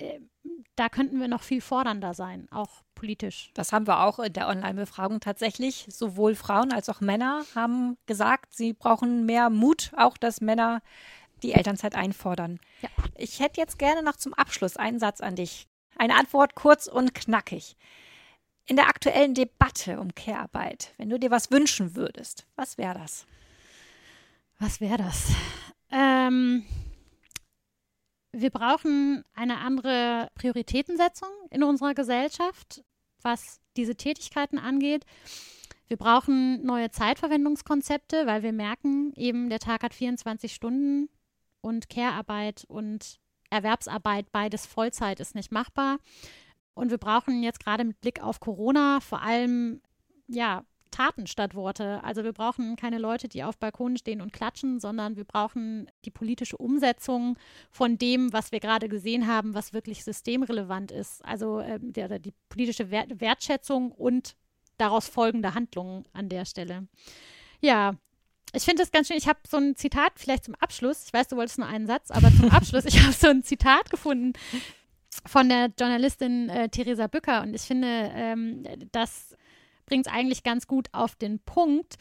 da 0.76 0.89
könnten 0.89 1.19
wir 1.19 1.28
noch 1.28 1.43
viel 1.43 1.62
fordernder 1.62 2.13
sein, 2.13 2.48
auch 2.52 2.82
politisch. 2.95 3.52
Das 3.54 3.72
haben 3.72 3.88
wir 3.88 4.02
auch 4.02 4.19
in 4.19 4.34
der 4.34 4.48
Online-Befragung 4.48 5.19
tatsächlich. 5.19 5.86
Sowohl 5.89 6.36
Frauen 6.36 6.72
als 6.72 6.89
auch 6.89 7.02
Männer 7.02 7.45
haben 7.56 7.98
gesagt, 8.06 8.54
sie 8.54 8.74
brauchen 8.74 9.26
mehr 9.26 9.50
Mut, 9.50 9.91
auch 9.98 10.17
dass 10.17 10.41
Männer 10.41 10.82
die 11.43 11.54
Elternzeit 11.54 11.95
einfordern. 11.95 12.60
Ja. 12.82 12.89
Ich 13.15 13.39
hätte 13.39 13.62
jetzt 13.62 13.80
gerne 13.80 14.04
noch 14.04 14.17
zum 14.17 14.34
Abschluss 14.34 14.78
einen 14.78 15.00
Satz 15.00 15.22
an 15.22 15.36
dich. 15.36 15.67
Eine 15.98 16.15
Antwort 16.15 16.56
kurz 16.56 16.88
und 16.88 17.13
knackig. 17.13 17.78
In 18.69 18.75
der 18.75 18.88
aktuellen 18.88 19.34
Debatte 19.34 19.99
um 19.99 20.13
Care-Arbeit, 20.13 20.93
wenn 20.97 21.10
du 21.10 21.17
dir 21.17 21.32
was 21.32 21.49
wünschen 21.49 21.95
würdest, 21.95 22.45
was 22.55 22.77
wäre 22.77 22.93
das? 22.93 23.25
Was 24.60 24.79
wäre 24.79 24.97
das? 24.97 25.32
Ähm, 25.89 26.63
wir 28.32 28.51
brauchen 28.51 29.23
eine 29.34 29.58
andere 29.58 30.29
Prioritätensetzung 30.36 31.29
in 31.49 31.63
unserer 31.63 31.95
Gesellschaft, 31.95 32.84
was 33.23 33.60
diese 33.75 33.95
Tätigkeiten 33.95 34.60
angeht. 34.60 35.03
Wir 35.88 35.97
brauchen 35.97 36.63
neue 36.63 36.91
Zeitverwendungskonzepte, 36.91 38.27
weil 38.27 38.43
wir 38.43 38.53
merken, 38.53 39.13
eben 39.15 39.49
der 39.49 39.58
Tag 39.58 39.82
hat 39.82 39.95
24 39.95 40.53
Stunden 40.53 41.10
und 41.62 41.89
Care-Arbeit 41.89 42.65
und 42.67 43.19
Erwerbsarbeit, 43.49 44.32
beides 44.32 44.67
Vollzeit 44.67 45.19
ist 45.19 45.34
nicht 45.34 45.51
machbar. 45.51 45.97
Und 46.79 46.91
wir 46.91 46.97
brauchen 46.97 47.43
jetzt 47.43 47.59
gerade 47.63 47.83
mit 47.83 47.99
Blick 48.01 48.23
auf 48.23 48.39
Corona 48.39 48.99
vor 49.01 49.21
allem, 49.21 49.81
ja, 50.27 50.63
Taten 50.91 51.27
statt 51.27 51.55
Worte. 51.55 52.03
Also 52.03 52.23
wir 52.23 52.33
brauchen 52.33 52.75
keine 52.75 52.97
Leute, 52.97 53.27
die 53.27 53.43
auf 53.43 53.57
Balkonen 53.57 53.97
stehen 53.97 54.21
und 54.21 54.33
klatschen, 54.33 54.79
sondern 54.79 55.17
wir 55.17 55.23
brauchen 55.23 55.89
die 56.05 56.11
politische 56.11 56.57
Umsetzung 56.57 57.37
von 57.69 57.97
dem, 57.97 58.33
was 58.33 58.51
wir 58.51 58.59
gerade 58.59 58.89
gesehen 58.89 59.27
haben, 59.27 59.53
was 59.53 59.73
wirklich 59.73 60.03
systemrelevant 60.03 60.91
ist. 60.91 61.23
Also 61.23 61.59
äh, 61.59 61.79
der, 61.79 62.19
die 62.19 62.33
politische 62.49 62.89
Wert 62.89 63.21
Wertschätzung 63.21 63.91
und 63.91 64.35
daraus 64.77 65.07
folgende 65.07 65.53
Handlungen 65.53 66.05
an 66.13 66.29
der 66.29 66.45
Stelle. 66.45 66.87
Ja, 67.61 67.95
ich 68.53 68.63
finde 68.63 68.81
das 68.81 68.91
ganz 68.91 69.07
schön. 69.07 69.17
Ich 69.17 69.27
habe 69.27 69.39
so 69.47 69.57
ein 69.57 69.75
Zitat, 69.75 70.13
vielleicht 70.15 70.45
zum 70.45 70.55
Abschluss. 70.55 71.05
Ich 71.05 71.13
weiß, 71.13 71.27
du 71.27 71.35
wolltest 71.35 71.59
nur 71.59 71.67
einen 71.67 71.85
Satz, 71.85 72.09
aber 72.09 72.31
zum 72.31 72.49
Abschluss, 72.51 72.85
ich 72.85 72.99
habe 73.01 73.13
so 73.13 73.27
ein 73.27 73.43
Zitat 73.43 73.91
gefunden, 73.91 74.33
von 75.26 75.50
der 75.50 75.72
Journalistin 75.80 76.50
äh, 76.50 76.69
Theresa 76.69 77.08
Bücker. 77.08 77.41
Und 77.41 77.54
ich 77.54 77.62
finde, 77.62 78.12
ähm, 78.13 78.63
das 78.91 79.36
bringt 79.86 80.08
es 80.08 80.13
eigentlich 80.13 80.43
ganz 80.43 80.67
gut 80.67 80.88
auf 80.93 81.15
den 81.15 81.39
Punkt. 81.39 81.95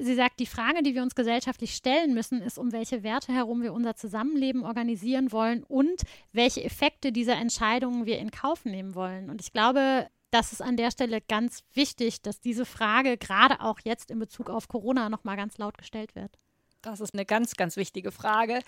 Sie 0.00 0.14
sagt, 0.14 0.40
die 0.40 0.46
Frage, 0.46 0.82
die 0.82 0.94
wir 0.94 1.02
uns 1.02 1.14
gesellschaftlich 1.14 1.74
stellen 1.74 2.12
müssen, 2.12 2.42
ist, 2.42 2.58
um 2.58 2.72
welche 2.72 3.02
Werte 3.02 3.32
herum 3.32 3.62
wir 3.62 3.72
unser 3.72 3.94
Zusammenleben 3.94 4.64
organisieren 4.64 5.32
wollen 5.32 5.62
und 5.62 6.02
welche 6.32 6.62
Effekte 6.62 7.12
dieser 7.12 7.36
Entscheidungen 7.36 8.04
wir 8.04 8.18
in 8.18 8.30
Kauf 8.30 8.64
nehmen 8.64 8.94
wollen. 8.94 9.30
Und 9.30 9.40
ich 9.40 9.52
glaube, 9.52 10.08
das 10.30 10.52
ist 10.52 10.60
an 10.60 10.76
der 10.76 10.90
Stelle 10.90 11.20
ganz 11.20 11.64
wichtig, 11.72 12.20
dass 12.22 12.40
diese 12.40 12.64
Frage 12.64 13.16
gerade 13.16 13.60
auch 13.60 13.80
jetzt 13.84 14.10
in 14.10 14.18
Bezug 14.18 14.50
auf 14.50 14.68
Corona 14.68 15.08
nochmal 15.08 15.36
ganz 15.36 15.58
laut 15.58 15.78
gestellt 15.78 16.14
wird. 16.14 16.36
Das 16.82 17.00
ist 17.00 17.12
eine 17.12 17.26
ganz, 17.26 17.54
ganz 17.56 17.76
wichtige 17.76 18.10
Frage. 18.10 18.60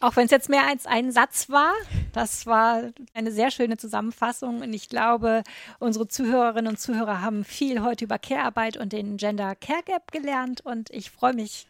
Auch 0.00 0.16
wenn 0.16 0.24
es 0.24 0.30
jetzt 0.30 0.48
mehr 0.48 0.66
als 0.66 0.86
ein 0.86 1.12
Satz 1.12 1.50
war, 1.50 1.72
das 2.12 2.46
war 2.46 2.82
eine 3.12 3.30
sehr 3.30 3.50
schöne 3.50 3.76
Zusammenfassung. 3.76 4.62
Und 4.62 4.72
ich 4.72 4.88
glaube, 4.88 5.42
unsere 5.78 6.08
Zuhörerinnen 6.08 6.72
und 6.72 6.80
Zuhörer 6.80 7.20
haben 7.20 7.44
viel 7.44 7.82
heute 7.82 8.06
über 8.06 8.18
Care-Arbeit 8.18 8.78
und 8.78 8.92
den 8.92 9.18
Gender 9.18 9.54
Care 9.54 9.82
Gap 9.84 10.12
gelernt. 10.12 10.62
Und 10.62 10.88
ich 10.90 11.10
freue 11.10 11.34
mich 11.34 11.66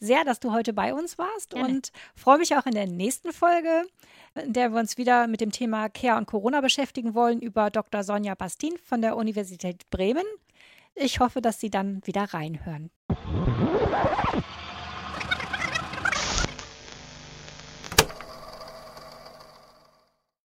sehr, 0.00 0.24
dass 0.24 0.40
du 0.40 0.52
heute 0.52 0.72
bei 0.72 0.94
uns 0.94 1.18
warst 1.18 1.50
Gerne. 1.50 1.68
und 1.68 1.92
freue 2.14 2.38
mich 2.38 2.56
auch 2.56 2.66
in 2.66 2.74
der 2.74 2.86
nächsten 2.86 3.32
Folge, 3.32 3.84
in 4.34 4.52
der 4.52 4.72
wir 4.72 4.80
uns 4.80 4.96
wieder 4.96 5.26
mit 5.26 5.40
dem 5.40 5.52
Thema 5.52 5.88
Care 5.88 6.16
und 6.16 6.26
Corona 6.26 6.60
beschäftigen 6.60 7.14
wollen, 7.14 7.40
über 7.40 7.70
Dr. 7.70 8.02
Sonja 8.02 8.34
Bastin 8.34 8.76
von 8.82 9.02
der 9.02 9.16
Universität 9.16 9.88
Bremen. 9.90 10.24
Ich 10.94 11.20
hoffe, 11.20 11.40
dass 11.40 11.60
Sie 11.60 11.70
dann 11.70 12.00
wieder 12.06 12.22
reinhören. 12.32 12.90